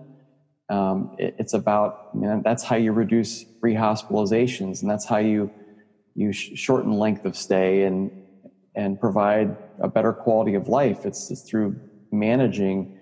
um, 0.68 1.14
it, 1.18 1.34
it's 1.38 1.54
about 1.54 2.10
you 2.14 2.22
know, 2.22 2.40
that's 2.44 2.62
how 2.62 2.76
you 2.76 2.92
reduce 2.92 3.44
rehospitalizations, 3.62 4.82
and 4.82 4.90
that's 4.90 5.04
how 5.04 5.18
you 5.18 5.50
you 6.14 6.32
sh- 6.32 6.50
shorten 6.54 6.92
length 6.92 7.24
of 7.24 7.36
stay 7.36 7.84
and 7.84 8.10
and 8.74 9.00
provide 9.00 9.56
a 9.80 9.88
better 9.88 10.12
quality 10.12 10.54
of 10.54 10.68
life. 10.68 11.06
It's, 11.06 11.30
it's 11.30 11.42
through 11.42 11.80
managing 12.12 12.96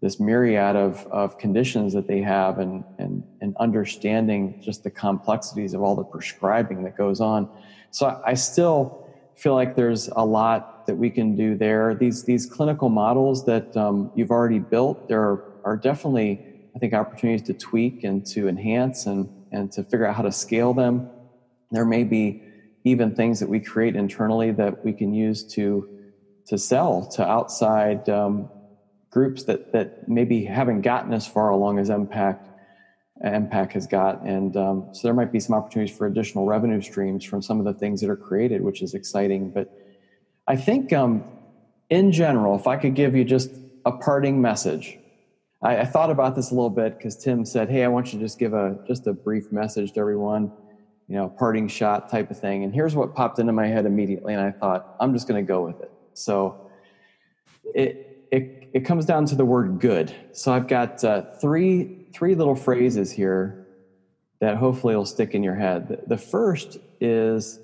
this 0.00 0.18
myriad 0.18 0.74
of, 0.74 1.06
of 1.12 1.38
conditions 1.38 1.92
that 1.92 2.08
they 2.08 2.20
have 2.20 2.58
and, 2.58 2.82
and, 2.98 3.22
and 3.40 3.56
understanding 3.58 4.60
just 4.60 4.82
the 4.82 4.90
complexities 4.90 5.74
of 5.74 5.80
all 5.80 5.94
the 5.94 6.02
prescribing 6.02 6.82
that 6.82 6.96
goes 6.96 7.20
on. 7.20 7.48
So 7.92 8.06
I, 8.06 8.30
I 8.32 8.34
still 8.34 9.06
feel 9.36 9.54
like 9.54 9.76
there's 9.76 10.08
a 10.08 10.24
lot 10.24 10.86
that 10.88 10.96
we 10.96 11.08
can 11.08 11.36
do 11.36 11.56
there. 11.56 11.94
These, 11.94 12.24
these 12.24 12.46
clinical 12.46 12.88
models 12.88 13.44
that 13.46 13.76
um, 13.76 14.10
you've 14.16 14.32
already 14.32 14.58
built, 14.58 15.08
there 15.08 15.20
are, 15.20 15.44
are 15.64 15.76
definitely 15.76 16.44
I 16.74 16.78
think 16.78 16.94
opportunities 16.94 17.46
to 17.48 17.54
tweak 17.54 18.04
and 18.04 18.24
to 18.26 18.48
enhance 18.48 19.06
and, 19.06 19.28
and 19.52 19.70
to 19.72 19.82
figure 19.82 20.06
out 20.06 20.16
how 20.16 20.22
to 20.22 20.32
scale 20.32 20.72
them. 20.72 21.10
There 21.70 21.84
may 21.84 22.04
be 22.04 22.42
even 22.84 23.14
things 23.14 23.40
that 23.40 23.48
we 23.48 23.60
create 23.60 23.94
internally 23.94 24.50
that 24.52 24.84
we 24.84 24.92
can 24.92 25.12
use 25.14 25.44
to 25.54 25.88
to 26.46 26.58
sell 26.58 27.06
to 27.06 27.24
outside 27.24 28.08
um, 28.08 28.48
groups 29.10 29.44
that 29.44 29.72
that 29.72 30.08
maybe 30.08 30.44
haven't 30.44 30.82
gotten 30.82 31.12
as 31.12 31.26
far 31.26 31.50
along 31.50 31.78
as 31.78 31.88
MPAC 31.88 32.38
MPAC 33.24 33.72
has 33.72 33.86
got, 33.86 34.22
and 34.22 34.56
um, 34.56 34.88
so 34.92 35.06
there 35.06 35.14
might 35.14 35.30
be 35.30 35.38
some 35.38 35.54
opportunities 35.54 35.96
for 35.96 36.06
additional 36.06 36.44
revenue 36.44 36.80
streams 36.80 37.24
from 37.24 37.40
some 37.40 37.60
of 37.60 37.64
the 37.64 37.74
things 37.74 38.00
that 38.00 38.10
are 38.10 38.16
created, 38.16 38.62
which 38.62 38.82
is 38.82 38.94
exciting. 38.94 39.50
But 39.50 39.72
I 40.48 40.56
think 40.56 40.92
um, 40.92 41.22
in 41.88 42.10
general, 42.10 42.56
if 42.56 42.66
I 42.66 42.76
could 42.76 42.96
give 42.96 43.14
you 43.14 43.22
just 43.24 43.50
a 43.84 43.92
parting 43.92 44.40
message 44.40 44.98
I, 45.62 45.78
I 45.78 45.84
thought 45.84 46.10
about 46.10 46.34
this 46.34 46.50
a 46.50 46.54
little 46.54 46.70
bit 46.70 46.96
because 46.96 47.16
Tim 47.16 47.44
said, 47.44 47.70
"Hey, 47.70 47.84
I 47.84 47.88
want 47.88 48.12
you 48.12 48.18
to 48.18 48.24
just 48.24 48.38
give 48.38 48.54
a 48.54 48.78
just 48.86 49.06
a 49.06 49.12
brief 49.12 49.52
message 49.52 49.92
to 49.92 50.00
everyone, 50.00 50.50
you 51.08 51.16
know, 51.16 51.28
parting 51.28 51.68
shot 51.68 52.08
type 52.08 52.30
of 52.30 52.38
thing." 52.38 52.64
And 52.64 52.74
here's 52.74 52.94
what 52.94 53.14
popped 53.14 53.38
into 53.38 53.52
my 53.52 53.66
head 53.66 53.86
immediately, 53.86 54.34
and 54.34 54.42
I 54.42 54.50
thought, 54.50 54.96
I'm 55.00 55.12
just 55.12 55.28
going 55.28 55.44
to 55.44 55.46
go 55.46 55.64
with 55.64 55.80
it. 55.80 55.92
So 56.14 56.70
it 57.74 58.26
it 58.30 58.70
it 58.72 58.80
comes 58.80 59.04
down 59.04 59.26
to 59.26 59.34
the 59.34 59.44
word 59.44 59.80
good. 59.80 60.14
So 60.32 60.52
I've 60.52 60.66
got 60.66 61.02
uh, 61.04 61.22
three 61.40 62.06
three 62.12 62.34
little 62.34 62.54
phrases 62.54 63.10
here 63.10 63.66
that 64.40 64.56
hopefully 64.56 64.96
will 64.96 65.06
stick 65.06 65.34
in 65.34 65.42
your 65.42 65.54
head. 65.54 66.02
The 66.08 66.18
first 66.18 66.78
is 67.00 67.60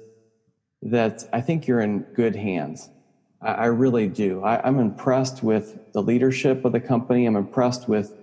that 0.83 1.29
I 1.33 1.41
think 1.41 1.67
you're 1.67 1.81
in 1.81 2.01
good 2.15 2.37
hands. 2.37 2.89
I, 3.41 3.53
I 3.53 3.67
really 3.67 4.09
do. 4.09 4.43
I, 4.43 4.61
I'm 4.67 4.79
impressed 4.79 5.43
with 5.43 5.93
the 5.93 6.03
leadership 6.03 6.65
of 6.65 6.73
the 6.73 6.81
company. 6.81 7.27
I'm 7.27 7.37
impressed 7.37 7.89
with 7.89 8.15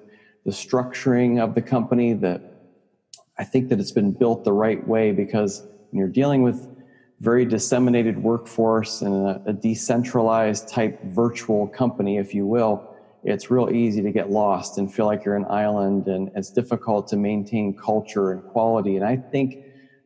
the 0.45 0.51
structuring 0.51 1.41
of 1.41 1.55
the 1.55 1.61
company. 1.61 2.13
That 2.13 2.41
I 3.37 3.43
think 3.43 3.69
that 3.69 3.79
it's 3.79 3.91
been 3.91 4.11
built 4.11 4.43
the 4.43 4.53
right 4.53 4.85
way 4.87 5.11
because 5.11 5.61
when 5.89 5.99
you're 5.99 6.07
dealing 6.07 6.41
with 6.43 6.67
very 7.21 7.45
disseminated 7.45 8.21
workforce 8.21 9.01
and 9.01 9.15
a, 9.27 9.41
a, 9.47 9.53
decentralized 9.53 10.67
type 10.67 11.01
virtual 11.05 11.65
company, 11.67 12.17
if 12.17 12.33
you 12.33 12.45
will, 12.45 12.93
it's 13.23 13.49
real 13.49 13.69
easy 13.69 14.01
to 14.01 14.11
get 14.11 14.29
lost 14.29 14.77
and 14.77 14.93
feel 14.93 15.05
like 15.05 15.23
you're 15.23 15.37
an 15.37 15.45
island 15.49 16.07
and 16.07 16.29
it's 16.35 16.51
difficult 16.51 17.07
to 17.07 17.15
maintain 17.15 17.75
culture 17.75 18.31
and 18.31 18.43
quality. 18.43 18.97
And 18.97 19.05
I 19.05 19.15
think 19.15 19.63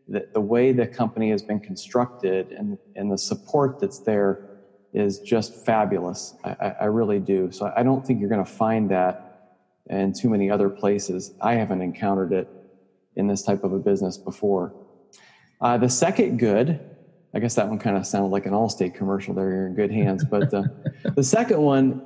that 0.08 0.34
the 0.34 0.40
way 0.40 0.72
the 0.72 0.86
company 0.86 1.32
has 1.32 1.42
been 1.42 1.60
constructed 1.60 2.52
and, 2.52 2.78
and 2.96 3.12
the 3.12 3.18
support 3.18 3.80
that's 3.80 4.00
there 4.00 4.49
is 4.94 5.20
just 5.20 5.66
fabulous. 5.66 6.36
I, 6.44 6.76
I 6.82 6.86
really 6.86 7.20
do. 7.20 7.52
So 7.52 7.72
I 7.76 7.84
don't 7.84 8.06
think 8.06 8.20
you're 8.20 8.30
going 8.30 8.44
to 8.44 8.52
find 8.52 8.90
that 8.90 9.30
in 9.90 10.14
too 10.14 10.30
many 10.30 10.50
other 10.50 10.70
places. 10.70 11.34
I 11.42 11.56
haven't 11.56 11.82
encountered 11.82 12.34
it 12.34 12.48
in 13.16 13.28
this 13.28 13.44
type 13.44 13.64
of 13.64 13.74
a 13.74 13.80
business 13.80 14.18
before. 14.18 14.74
Uh, 15.62 15.78
the 15.78 15.90
second 15.90 16.38
good, 16.38 16.80
I 17.34 17.40
guess 17.40 17.56
that 17.56 17.68
one 17.68 17.80
kind 17.80 17.98
of 17.98 18.06
sounded 18.06 18.30
like 18.30 18.46
an 18.46 18.54
Allstate 18.54 18.96
commercial 18.96 19.34
there. 19.34 19.50
You're 19.50 19.68
in 19.68 19.76
good 19.76 19.92
hands. 19.92 20.24
But 20.24 20.54
uh, 20.54 20.64
the 21.16 21.24
second 21.24 21.62
one, 21.62 22.06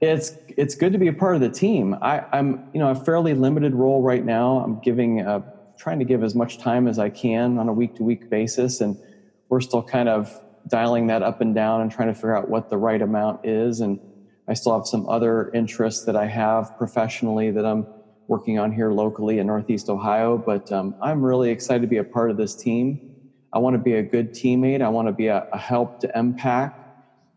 it's 0.00 0.32
it's 0.48 0.74
good 0.74 0.92
to 0.92 0.98
be 0.98 1.08
a 1.08 1.12
part 1.12 1.34
of 1.34 1.40
the 1.40 1.50
team. 1.50 1.96
I, 2.00 2.24
am 2.32 2.70
you 2.72 2.80
know 2.80 2.90
a 2.90 2.94
fairly 2.94 3.34
limited 3.34 3.74
role 3.74 4.02
right 4.02 4.24
now. 4.24 4.58
I'm 4.58 4.80
giving 4.80 5.20
uh, 5.20 5.42
trying 5.76 5.98
to 5.98 6.04
give 6.04 6.22
as 6.22 6.34
much 6.34 6.58
time 6.58 6.88
as 6.88 6.98
I 6.98 7.10
can 7.10 7.58
on 7.58 7.68
a 7.68 7.72
week 7.72 7.96
to 7.96 8.02
week 8.02 8.30
basis, 8.30 8.80
and 8.80 8.96
we're 9.48 9.60
still 9.60 9.82
kind 9.82 10.08
of 10.08 10.40
dialing 10.68 11.06
that 11.08 11.22
up 11.22 11.40
and 11.40 11.54
down 11.54 11.80
and 11.80 11.90
trying 11.90 12.08
to 12.08 12.14
figure 12.14 12.36
out 12.36 12.48
what 12.48 12.70
the 12.70 12.76
right 12.76 13.00
amount 13.02 13.44
is. 13.44 13.80
And 13.80 13.98
I 14.48 14.54
still 14.54 14.76
have 14.76 14.86
some 14.86 15.08
other 15.08 15.50
interests 15.52 16.04
that 16.04 16.16
I 16.16 16.26
have 16.26 16.76
professionally 16.76 17.50
that 17.50 17.64
I'm 17.64 17.86
working 18.28 18.58
on 18.58 18.72
here 18.72 18.92
locally 18.92 19.38
in 19.38 19.46
Northeast 19.46 19.88
Ohio. 19.88 20.38
But 20.38 20.70
um, 20.72 20.94
I'm 21.02 21.22
really 21.22 21.50
excited 21.50 21.82
to 21.82 21.88
be 21.88 21.98
a 21.98 22.04
part 22.04 22.30
of 22.30 22.36
this 22.36 22.54
team. 22.54 23.14
I 23.52 23.58
want 23.58 23.74
to 23.74 23.78
be 23.78 23.94
a 23.94 24.02
good 24.02 24.32
teammate. 24.32 24.82
I 24.82 24.88
want 24.88 25.08
to 25.08 25.12
be 25.12 25.26
a, 25.26 25.48
a 25.52 25.58
help 25.58 26.00
to 26.00 26.08
MPAC 26.08 26.74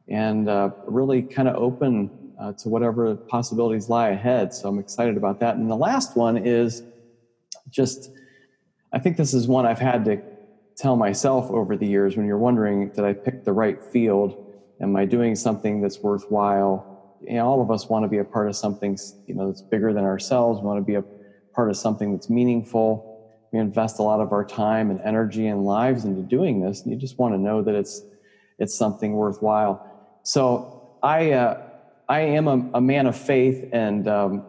and 0.07 0.49
uh, 0.49 0.69
really 0.85 1.21
kind 1.21 1.47
of 1.47 1.55
open 1.55 2.33
uh, 2.39 2.51
to 2.53 2.69
whatever 2.69 3.15
possibilities 3.15 3.89
lie 3.89 4.09
ahead. 4.09 4.53
So 4.53 4.69
I'm 4.69 4.79
excited 4.79 5.17
about 5.17 5.39
that. 5.39 5.55
And 5.55 5.69
the 5.69 5.75
last 5.75 6.15
one 6.15 6.37
is 6.37 6.83
just, 7.69 8.11
I 8.91 8.99
think 8.99 9.17
this 9.17 9.33
is 9.33 9.47
one 9.47 9.65
I've 9.65 9.79
had 9.79 10.05
to 10.05 10.21
tell 10.75 10.95
myself 10.95 11.49
over 11.51 11.77
the 11.77 11.85
years 11.85 12.17
when 12.17 12.25
you're 12.25 12.37
wondering, 12.37 12.89
did 12.89 13.05
I 13.05 13.13
pick 13.13 13.43
the 13.43 13.53
right 13.53 13.81
field? 13.81 14.53
Am 14.81 14.95
I 14.95 15.05
doing 15.05 15.35
something 15.35 15.81
that's 15.81 15.99
worthwhile? 15.99 17.17
You 17.21 17.35
know, 17.35 17.47
all 17.47 17.61
of 17.61 17.71
us 17.71 17.87
want 17.87 18.03
to 18.03 18.09
be 18.09 18.17
a 18.17 18.23
part 18.23 18.47
of 18.47 18.55
something, 18.55 18.97
you 19.27 19.35
know, 19.35 19.47
that's 19.47 19.61
bigger 19.61 19.93
than 19.93 20.03
ourselves. 20.03 20.59
We 20.59 20.65
want 20.65 20.79
to 20.79 20.85
be 20.85 20.95
a 20.95 21.03
part 21.53 21.69
of 21.69 21.77
something 21.77 22.11
that's 22.11 22.29
meaningful. 22.29 23.09
we 23.51 23.59
invest 23.59 23.99
a 23.99 24.01
lot 24.01 24.19
of 24.19 24.31
our 24.31 24.43
time 24.43 24.89
and 24.89 24.99
energy 25.01 25.47
and 25.47 25.63
lives 25.63 26.05
into 26.05 26.21
doing 26.21 26.61
this, 26.61 26.81
and 26.81 26.91
you 26.91 26.97
just 26.97 27.19
want 27.19 27.33
to 27.33 27.39
know 27.39 27.61
that 27.61 27.75
it's 27.75 28.01
it's 28.59 28.75
something 28.75 29.13
worthwhile. 29.13 30.19
So 30.23 30.97
I 31.01 31.31
uh, 31.31 31.61
I 32.09 32.21
am 32.21 32.47
a, 32.47 32.77
a, 32.77 32.81
man 32.81 33.07
of 33.07 33.15
faith, 33.15 33.69
and 33.71 34.07
um, 34.07 34.45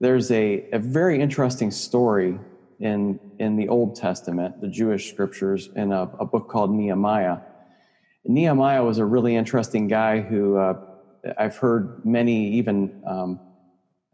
there's 0.00 0.30
a, 0.30 0.68
a 0.72 0.78
very 0.78 1.20
interesting 1.20 1.70
story 1.70 2.38
in 2.80 3.18
in 3.38 3.56
the 3.56 3.68
Old 3.68 3.96
Testament, 3.96 4.60
the 4.60 4.68
Jewish 4.68 5.10
scriptures, 5.10 5.68
in 5.76 5.92
a, 5.92 6.02
a 6.18 6.24
book 6.24 6.48
called 6.48 6.72
Nehemiah. 6.72 7.38
Nehemiah 8.24 8.84
was 8.84 8.98
a 8.98 9.04
really 9.04 9.36
interesting 9.36 9.88
guy 9.88 10.20
who 10.20 10.56
uh, 10.56 10.80
I've 11.38 11.56
heard 11.56 12.04
many 12.04 12.48
even 12.52 13.02
um, 13.06 13.40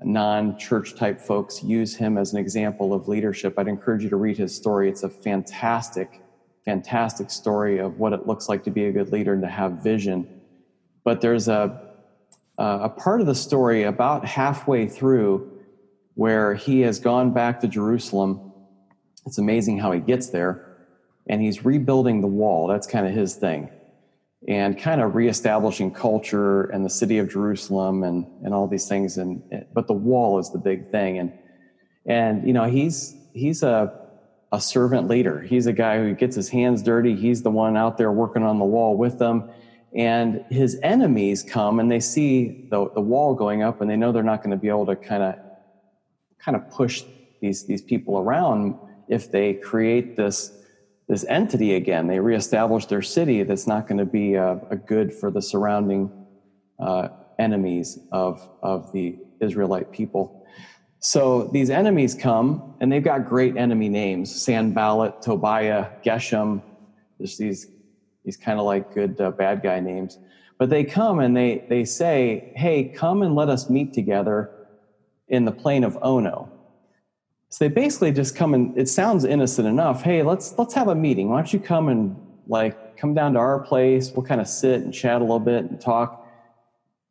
non-church 0.00 0.94
type 0.96 1.20
folks 1.20 1.62
use 1.62 1.96
him 1.96 2.18
as 2.18 2.33
an 2.33 2.38
example 2.38 2.92
of 2.94 3.09
leadership. 3.09 3.59
I'd 3.59 3.68
encourage 3.68 4.03
you 4.03 4.11
to 4.11 4.16
read 4.16 4.38
his 4.38 4.55
story. 4.55 4.88
It's 4.88 5.03
a 5.03 5.09
fantastic, 5.09 6.22
fantastic 6.64 7.31
story 7.31 7.79
of 7.79 7.98
what 7.98 8.12
it 8.12 8.27
looks 8.27 8.48
like 8.48 8.64
to 8.64 8.70
be 8.70 8.87
a 8.87 8.92
good 8.92 9.11
leader 9.12 9.33
and 9.33 9.42
to 9.42 9.48
have 9.48 9.83
vision. 9.83 10.40
But 11.05 11.20
there's 11.20 11.48
a 11.48 11.85
a 12.59 12.88
part 12.88 13.20
of 13.20 13.27
the 13.27 13.35
story 13.35 13.83
about 13.83 14.24
halfway 14.24 14.87
through 14.87 15.50
where 16.14 16.55
he 16.55 16.81
has 16.81 17.00
gone 17.00 17.33
back 17.33 17.61
to 17.61 17.68
Jerusalem. 17.68 18.53
It's 19.26 19.38
amazing 19.38 19.78
how 19.78 19.92
he 19.92 20.00
gets 20.00 20.30
there, 20.30 20.76
and 21.28 21.40
he's 21.40 21.64
rebuilding 21.64 22.20
the 22.20 22.26
wall. 22.26 22.66
That's 22.66 22.87
kind 22.87 23.06
of 23.06 23.12
his 23.12 23.34
thing 23.34 23.70
and 24.46 24.78
kind 24.78 25.00
of 25.00 25.14
reestablishing 25.14 25.90
culture 25.90 26.64
and 26.64 26.84
the 26.84 26.90
city 26.90 27.18
of 27.18 27.30
Jerusalem 27.30 28.02
and, 28.02 28.26
and 28.44 28.52
all 28.52 28.66
these 28.66 28.87
things. 28.87 29.16
And, 29.16 29.42
but 29.72 29.87
the 29.87 29.94
wall 29.94 30.38
is 30.38 30.50
the 30.50 30.58
big 30.58 30.90
thing. 30.90 31.18
And, 31.18 31.32
and, 32.06 32.46
you 32.46 32.52
know, 32.52 32.64
he's, 32.64 33.16
he's 33.32 33.62
a, 33.62 33.92
a 34.52 34.60
servant 34.60 35.08
leader. 35.08 35.40
He's 35.40 35.66
a 35.66 35.72
guy 35.72 35.98
who 35.98 36.14
gets 36.14 36.37
his 36.37 36.50
hands 36.50 36.82
dirty. 36.82 37.16
He's 37.16 37.42
the 37.42 37.50
one 37.50 37.76
out 37.76 37.96
there 37.96 38.12
working 38.12 38.42
on 38.42 38.58
the 38.58 38.64
wall 38.66 38.96
with 38.96 39.18
them. 39.18 39.50
And 39.96 40.44
his 40.50 40.78
enemies 40.82 41.42
come 41.42 41.80
and 41.80 41.90
they 41.90 42.00
see 42.00 42.66
the, 42.70 42.90
the 42.90 43.00
wall 43.00 43.34
going 43.34 43.62
up 43.62 43.80
and 43.80 43.88
they 43.88 43.96
know 43.96 44.12
they're 44.12 44.22
not 44.22 44.42
going 44.42 44.50
to 44.50 44.56
be 44.56 44.68
able 44.68 44.87
to 44.87 44.96
kind 44.96 45.22
of, 45.22 45.37
kind 46.38 46.56
of 46.56 46.68
push 46.70 47.02
these, 47.40 47.64
these 47.64 47.80
people 47.80 48.18
around 48.18 48.76
if 49.08 49.30
they 49.30 49.54
create 49.54 50.16
this, 50.16 50.52
this 51.08 51.24
entity 51.24 51.74
again. 51.74 52.06
They 52.06 52.20
reestablish 52.20 52.86
their 52.86 53.02
city 53.02 53.42
that's 53.42 53.66
not 53.66 53.86
going 53.86 53.98
to 53.98 54.04
be 54.04 54.34
a, 54.34 54.60
a, 54.70 54.76
good 54.76 55.12
for 55.12 55.30
the 55.30 55.42
surrounding 55.42 56.10
uh, 56.78 57.08
enemies 57.38 57.98
of, 58.12 58.48
of 58.62 58.92
the 58.92 59.18
Israelite 59.40 59.92
people. 59.92 60.46
So 61.00 61.44
these 61.52 61.68
enemies 61.68 62.14
come, 62.14 62.74
and 62.80 62.90
they've 62.90 63.04
got 63.04 63.28
great 63.28 63.56
enemy 63.56 63.90
names 63.90 64.34
Sanballat, 64.42 65.20
Tobiah, 65.20 65.88
Geshem. 66.04 66.62
Just 67.20 67.38
these, 67.38 67.66
these 68.24 68.36
kind 68.36 68.58
of 68.58 68.64
like 68.64 68.94
good 68.94 69.20
uh, 69.20 69.30
bad 69.30 69.62
guy 69.62 69.80
names. 69.80 70.18
But 70.58 70.70
they 70.70 70.84
come 70.84 71.18
and 71.18 71.36
they, 71.36 71.66
they 71.68 71.84
say, 71.84 72.52
Hey, 72.56 72.84
come 72.84 73.22
and 73.22 73.34
let 73.34 73.48
us 73.48 73.68
meet 73.68 73.92
together 73.92 74.50
in 75.28 75.44
the 75.44 75.52
plain 75.52 75.84
of 75.84 75.98
Ono. 76.00 76.50
So 77.54 77.64
they 77.64 77.72
basically 77.72 78.10
just 78.10 78.34
come 78.34 78.52
and 78.52 78.76
it 78.76 78.88
sounds 78.88 79.24
innocent 79.24 79.68
enough. 79.68 80.02
Hey, 80.02 80.24
let's 80.24 80.58
let's 80.58 80.74
have 80.74 80.88
a 80.88 80.94
meeting. 80.96 81.28
Why 81.28 81.36
don't 81.36 81.52
you 81.52 81.60
come 81.60 81.88
and 81.88 82.16
like 82.48 82.96
come 82.96 83.14
down 83.14 83.34
to 83.34 83.38
our 83.38 83.60
place? 83.60 84.10
We'll 84.10 84.26
kind 84.26 84.40
of 84.40 84.48
sit 84.48 84.80
and 84.80 84.92
chat 84.92 85.20
a 85.20 85.24
little 85.24 85.38
bit 85.38 85.64
and 85.66 85.80
talk. 85.80 86.26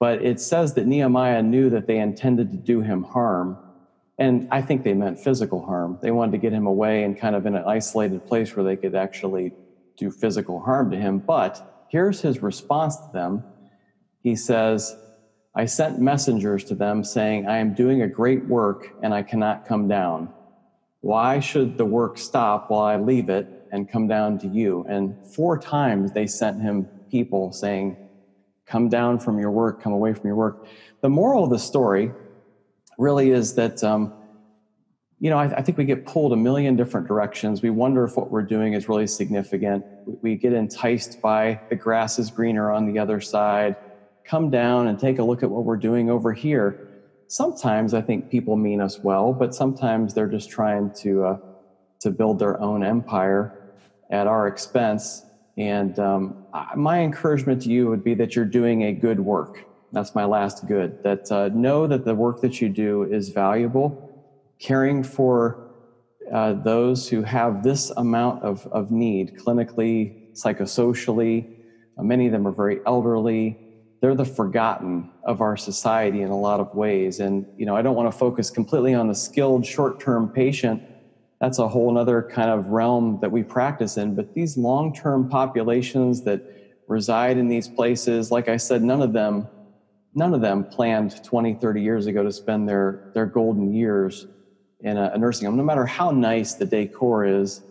But 0.02 0.22
it 0.22 0.42
says 0.42 0.74
that 0.74 0.86
Nehemiah 0.86 1.42
knew 1.42 1.70
that 1.70 1.88
they 1.88 1.98
intended 1.98 2.52
to 2.52 2.58
do 2.58 2.82
him 2.82 3.04
harm. 3.04 3.58
And 4.18 4.50
I 4.52 4.62
think 4.62 4.84
they 4.84 4.94
meant 4.94 5.18
physical 5.18 5.66
harm. 5.66 5.98
They 6.02 6.12
wanted 6.12 6.34
to 6.34 6.40
get 6.40 6.52
him 6.52 6.68
away 6.68 7.04
and 7.04 7.18
kind 7.18 7.38
of 7.38 7.46
in 7.46 7.56
an 7.56 7.64
isolated 7.66 8.28
place 8.28 8.54
where 8.54 8.66
they 8.66 8.76
could 8.76 8.96
actually 8.96 9.54
do 9.96 10.12
physical 10.12 10.60
harm 10.60 10.92
to 10.92 10.98
him. 10.98 11.20
But 11.20 11.86
here's 11.90 12.20
his 12.20 12.44
response 12.44 12.98
to 12.98 13.10
them. 13.14 13.46
He 14.24 14.36
says, 14.36 14.94
I 15.56 15.66
sent 15.66 16.02
messengers 16.02 16.64
to 16.66 16.76
them 16.76 17.04
saying, 17.04 17.48
I 17.48 17.58
am 17.58 17.76
doing 17.76 18.02
a 18.02 18.08
great 18.08 18.46
work 18.46 18.90
and 19.04 19.14
I 19.14 19.22
cannot 19.22 19.68
come 19.68 19.88
down. 19.88 20.30
Why 21.02 21.40
should 21.40 21.78
the 21.78 21.86
work 21.86 22.18
stop 22.18 22.72
while 22.72 22.82
I 22.84 22.98
leave 22.98 23.30
it 23.30 23.48
and 23.72 23.90
come 23.90 24.08
down 24.08 24.40
to 24.40 24.48
you? 24.48 24.86
And 24.90 25.16
four 25.28 25.60
times 25.60 26.12
they 26.12 26.26
sent 26.26 26.62
him 26.62 26.86
people 27.12 27.52
saying, 27.52 27.98
Come 28.66 28.88
down 28.88 29.20
from 29.20 29.38
your 29.40 29.52
work, 29.52 29.82
come 29.82 29.92
away 29.92 30.14
from 30.14 30.26
your 30.26 30.38
work. 30.38 30.66
The 31.02 31.10
moral 31.10 31.44
of 31.44 31.50
the 31.50 31.60
story 31.60 32.14
really 32.98 33.32
is 33.32 33.56
that, 33.56 33.84
um, 33.84 34.14
you 35.20 35.30
know, 35.30 35.38
I, 35.38 35.58
I, 35.58 35.62
think 35.62 35.78
we 35.78 35.84
get 35.84 36.06
pulled 36.06 36.32
a 36.32 36.38
million 36.38 36.78
different 36.78 37.06
directions. 37.06 37.62
We 37.62 37.70
wonder 37.70 38.06
if 38.06 38.16
what 38.16 38.32
we're 38.32 38.42
doing 38.42 38.72
is 38.72 38.88
really 38.88 39.06
significant. 39.06 39.84
We 40.22 40.36
get 40.38 40.54
enticed 40.54 41.22
by 41.22 41.60
the 41.70 41.76
grass 41.76 42.20
is 42.20 42.32
greener 42.32 42.72
on 42.72 42.92
the 42.92 42.98
other 43.00 43.20
side 43.20 43.76
come 44.26 44.50
down 44.50 44.88
and 44.88 45.00
take 45.00 45.20
a 45.20 45.24
look 45.24 45.44
at 45.44 45.50
what 45.50 45.64
we're 45.64 45.78
doing 45.78 46.10
over 46.10 46.34
here. 46.34 46.90
Sometimes 47.28 47.94
I 47.94 48.02
think 48.02 48.30
people 48.30 48.56
mean 48.56 48.82
us 48.82 49.00
well, 49.00 49.34
but 49.34 49.56
sometimes 49.56 50.14
they're 50.14 50.28
just 50.28 50.50
trying 50.50 50.92
to 51.02 51.26
uh, 51.26 51.38
to 52.02 52.12
build 52.12 52.38
their 52.38 52.60
own 52.62 52.84
empire 52.84 53.74
at 54.12 54.28
our 54.28 54.48
expense. 54.48 55.26
And 55.58 55.98
um, 56.00 56.46
my 56.76 57.00
encouragement 57.00 57.62
to 57.64 57.70
you 57.70 57.88
would 57.88 58.04
be 58.04 58.14
that 58.16 58.36
you're 58.36 58.46
doing 58.46 58.84
a 58.84 58.94
good 58.94 59.20
work. 59.20 59.66
That's 59.92 60.14
my 60.14 60.26
last 60.26 60.68
good. 60.68 61.02
That 61.04 61.32
uh, 61.32 61.50
know 61.50 61.88
that 61.88 62.04
the 62.04 62.14
work 62.14 62.42
that 62.42 62.60
you 62.60 62.68
do 62.68 63.04
is 63.04 63.30
valuable. 63.30 64.10
Caring 64.60 65.04
for 65.04 65.70
uh, 66.32 66.54
those 66.54 67.08
who 67.08 67.22
have 67.22 67.64
this 67.64 67.92
amount 67.92 68.44
of, 68.44 68.68
of 68.68 68.92
need 68.92 69.38
clinically, 69.38 70.34
psychosocially. 70.34 71.56
Uh, 71.98 72.04
many 72.04 72.26
of 72.26 72.32
them 72.32 72.48
are 72.48 72.52
very 72.52 72.80
elderly 72.86 73.63
they're 74.04 74.14
the 74.14 74.26
forgotten 74.26 75.10
of 75.24 75.40
our 75.40 75.56
society 75.56 76.24
in 76.24 76.30
a 76.30 76.38
lot 76.38 76.60
of 76.60 76.76
ways. 76.76 77.22
And, 77.22 77.46
you 77.56 77.66
know, 77.66 77.74
I 77.74 77.82
don't 77.82 77.96
want 77.96 78.12
to 78.12 78.18
focus 78.18 78.50
completely 78.50 78.94
on 78.94 79.08
the 79.08 79.16
skilled 79.16 79.66
short 79.66 79.98
term 79.98 80.28
patient. 80.28 80.84
That's 81.40 81.58
a 81.58 81.70
whole 81.70 81.98
other 81.98 82.22
kind 82.22 82.50
of 82.50 82.68
realm 82.68 83.20
that 83.22 83.32
we 83.32 83.44
practice 83.44 83.96
in. 83.96 84.14
But 84.14 84.34
these 84.34 84.58
long 84.58 84.94
term 84.94 85.30
populations 85.30 86.22
that 86.24 86.42
reside 86.90 87.38
in 87.38 87.48
these 87.48 87.70
places, 87.70 88.30
like 88.30 88.50
I 88.50 88.58
said, 88.58 88.84
none 88.84 89.02
of 89.02 89.14
them 89.14 89.48
none 90.14 90.34
of 90.34 90.42
them 90.42 90.66
planned 90.66 91.24
20, 91.24 91.54
30 91.54 91.82
years 91.82 92.06
ago 92.06 92.24
to 92.24 92.32
spend 92.32 92.68
their, 92.68 93.10
their 93.14 93.26
golden 93.26 93.74
years 93.74 94.28
in 94.82 94.98
a, 94.98 95.12
a 95.14 95.18
nursing 95.18 95.46
home. 95.46 95.56
No 95.56 95.64
matter 95.64 95.86
how 95.86 96.12
nice 96.12 96.56
the 96.56 96.66
decor 96.66 97.24
is, 97.24 97.62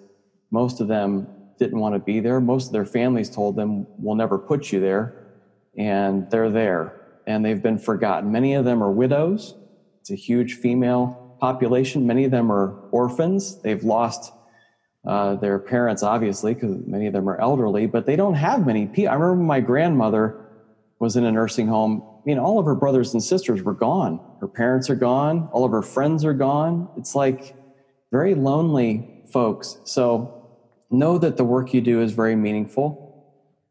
most 0.51 0.81
of 0.81 0.89
them 0.89 1.29
didn't 1.59 1.79
want 1.79 1.95
to 1.95 1.99
be 1.99 2.21
there. 2.21 2.41
Most 2.41 2.69
of 2.69 2.73
their 2.73 2.87
families 2.87 3.29
told 3.29 3.55
them, 3.55 3.87
we'll 3.99 4.17
never 4.17 4.39
put 4.39 4.73
you 4.73 4.81
there 4.81 5.22
and 5.77 6.31
they're 6.31 6.51
there 6.51 7.01
and 7.27 7.45
they've 7.45 7.63
been 7.63 7.79
forgotten. 7.79 8.33
Many 8.33 8.55
of 8.55 8.65
them 8.65 8.83
are 8.83 8.91
widows. 8.91 9.55
It's 10.01 10.11
a 10.11 10.17
huge 10.17 10.55
female 10.55 11.37
population. 11.41 12.07
Many 12.07 12.25
of 12.25 12.31
them 12.31 12.51
are 12.51 12.89
orphans. 12.91 13.61
They've 13.63 13.83
lost 13.83 14.33
uh, 15.07 15.37
their 15.37 15.59
parents, 15.59 16.03
obviously, 16.03 16.55
because 16.55 16.77
many 16.87 17.07
of 17.07 17.13
them 17.13 17.29
are 17.29 17.41
elderly, 17.41 17.87
but 17.87 18.07
they 18.07 18.17
don't 18.17 18.35
have 18.35 18.67
many 18.67 18.87
people. 18.87 19.11
I 19.11 19.15
remember 19.15 19.43
my 19.43 19.61
grandmother 19.61 20.39
was 20.99 21.17
in 21.17 21.25
a 21.25 21.33
nursing 21.33 21.67
home. 21.67 22.03
I 22.05 22.23
mean, 22.25 22.39
all 22.39 22.59
of 22.59 22.67
her 22.67 22.77
brothers 22.77 23.13
and 23.13 23.23
sisters 23.23 23.63
were 23.63 23.75
gone. 23.75 24.21
Her 24.41 24.47
parents 24.47 24.89
are 24.91 24.95
gone. 24.95 25.49
All 25.53 25.65
of 25.65 25.73
her 25.73 25.83
friends 25.83 26.25
are 26.25 26.35
gone. 26.35 26.89
It's 26.97 27.17
like 27.17 27.57
very 28.13 28.35
lonely 28.35 29.25
folks. 29.33 29.79
So 29.85 30.49
know 30.91 31.19
that 31.19 31.37
the 31.37 31.45
work 31.45 31.75
you 31.75 31.81
do 31.81 32.01
is 32.01 32.13
very 32.13 32.37
meaningful 32.37 33.02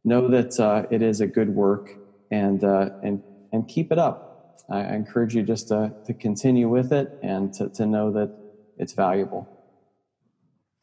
know 0.03 0.27
that 0.29 0.59
uh, 0.59 0.85
it 0.89 1.01
is 1.01 1.21
a 1.21 1.27
good 1.27 1.49
work 1.49 1.95
and 2.31 2.63
uh, 2.63 2.89
and 3.03 3.21
and 3.51 3.67
keep 3.67 3.91
it 3.91 3.97
up. 3.97 4.31
I, 4.69 4.95
encourage 4.95 5.35
you 5.35 5.43
just 5.43 5.67
to, 5.67 5.91
to 6.05 6.13
continue 6.13 6.69
with 6.69 6.93
it 6.93 7.19
and 7.21 7.53
to, 7.55 7.69
to 7.69 7.85
know 7.85 8.11
that 8.11 8.31
it's 8.77 8.93
valuable. 8.93 9.47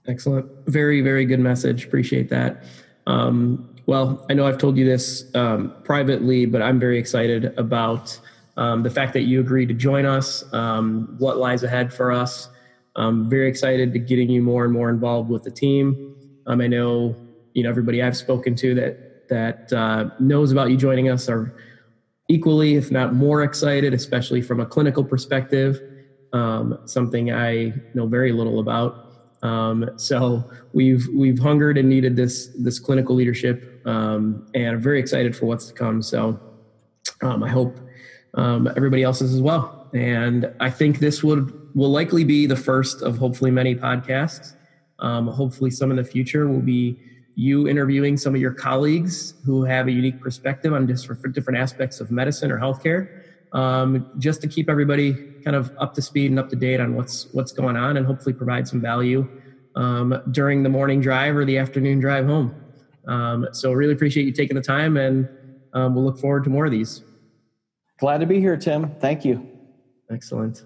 Excellent. 0.07 0.46
Very, 0.66 1.00
very 1.00 1.24
good 1.24 1.40
message. 1.40 1.85
Appreciate 1.87 2.28
that. 2.28 2.64
Um, 3.07 3.74
well, 3.87 4.26
I 4.28 4.35
know 4.35 4.46
I've 4.46 4.59
told 4.59 4.76
you 4.76 4.85
this 4.85 5.24
um, 5.35 5.74
privately, 5.85 6.44
but 6.44 6.61
I'm 6.61 6.78
very 6.78 6.98
excited 6.98 7.59
about 7.59 8.18
um, 8.57 8.83
the 8.83 8.90
fact 8.90 9.14
that 9.14 9.22
you 9.22 9.40
agreed 9.40 9.68
to 9.68 9.74
join 9.74 10.04
us, 10.04 10.44
um, 10.52 11.14
what 11.18 11.38
lies 11.38 11.62
ahead 11.62 11.92
for 11.92 12.12
us. 12.12 12.48
I'm 12.96 13.31
very 13.31 13.48
excited 13.48 13.92
to 13.92 13.98
getting 13.98 14.28
you 14.28 14.42
more 14.42 14.64
and 14.64 14.72
more 14.72 14.90
involved 14.90 15.31
with 15.31 15.44
the 15.44 15.50
team. 15.50 16.14
Um, 16.46 16.61
I 16.61 16.66
know, 16.66 17.14
you 17.54 17.62
know, 17.62 17.70
everybody 17.70 18.02
I've 18.02 18.16
spoken 18.16 18.54
to 18.57 18.74
that 18.74 19.08
that 19.29 19.73
uh, 19.73 20.11
knows 20.21 20.53
about 20.53 20.71
you 20.71 20.77
joining 20.77 21.09
us 21.09 21.29
are 21.29 21.55
equally, 22.29 22.75
if 22.77 22.91
not 22.91 23.14
more 23.14 23.43
excited, 23.43 23.95
especially 23.95 24.43
from 24.43 24.61
a 24.61 24.67
clinical 24.67 25.05
perspective. 25.05 25.81
Um, 26.33 26.79
something 26.85 27.33
I 27.33 27.73
know 27.95 28.07
very 28.07 28.33
little 28.33 28.61
about. 28.61 29.07
Um, 29.43 29.91
so 29.97 30.45
we've 30.73 31.07
we've 31.14 31.38
hungered 31.38 31.79
and 31.79 31.88
needed 31.88 32.17
this 32.17 32.49
this 32.59 32.79
clinical 32.79 33.14
leadership, 33.14 33.81
um, 33.87 34.47
and 34.55 34.69
I'm 34.77 34.81
very 34.83 35.01
excited 35.01 35.37
for 35.37 35.47
what's 35.47 35.67
to 35.67 35.73
come. 35.73 36.03
So 36.03 36.38
um, 37.23 37.43
I 37.43 37.49
hope 37.49 37.79
um, 38.35 38.69
everybody 38.77 39.03
else 39.05 39.23
is 39.23 39.33
as 39.33 39.41
well. 39.41 39.88
And 39.95 40.53
I 40.61 40.71
think 40.71 40.99
this 40.99 41.23
would 41.23 41.75
will 41.75 41.91
likely 41.91 42.25
be 42.25 42.47
the 42.47 42.57
first 42.57 43.03
of 43.03 43.17
hopefully 43.17 43.51
many 43.51 43.75
podcasts 43.75 44.55
Um, 44.99 45.29
hopefully, 45.29 45.71
some 45.71 45.91
in 45.91 45.97
the 45.97 46.05
future 46.05 46.49
will 46.49 46.61
be 46.61 46.99
you 47.38 47.68
interviewing 47.68 48.16
some 48.16 48.35
of 48.35 48.40
your 48.40 48.51
colleagues 48.51 49.35
who 49.44 49.62
have 49.62 49.87
a 49.87 49.92
unique 49.92 50.20
perspective 50.20 50.72
on 50.72 50.87
different, 50.87 51.33
different 51.33 51.57
aspects 51.57 52.01
of 52.01 52.11
medicine 52.11 52.51
or 52.51 52.59
healthcare, 52.59 53.07
um, 53.53 54.05
just 54.18 54.40
to 54.40 54.48
keep 54.48 54.68
everybody 54.68 55.22
kind 55.44 55.55
of 55.55 55.70
up 55.79 55.94
to 55.94 56.03
speed 56.03 56.33
and 56.33 56.40
up 56.40 56.48
to 56.48 56.57
date 56.57 56.81
on 56.81 56.94
what's 56.94 57.29
what's 57.31 57.53
going 57.53 57.77
on, 57.77 57.96
and 57.96 58.05
hopefully 58.05 58.33
provide 58.33 58.66
some 58.66 58.81
value 58.81 59.24
um, 59.77 60.20
during 60.33 60.64
the 60.64 60.68
morning 60.68 61.01
drive 61.01 61.37
or 61.37 61.44
the 61.44 61.57
afternoon 61.59 62.01
drive 62.01 62.27
home. 62.27 62.57
Um, 63.07 63.46
so, 63.53 63.70
really 63.72 63.92
appreciate 63.92 64.24
you 64.24 64.33
taking 64.33 64.57
the 64.57 64.61
time, 64.61 64.96
and 64.96 65.29
um, 65.74 65.94
we'll 65.94 66.05
look 66.05 66.18
forward 66.18 66.42
to 66.42 66.51
more 66.51 66.66
of 66.66 66.72
these. 66.72 67.05
Glad 68.01 68.18
to 68.18 68.27
be 68.27 68.40
here, 68.40 68.57
Tim. 68.57 68.96
Thank 68.98 69.24
you. 69.24 69.48
Excellent. 70.11 70.64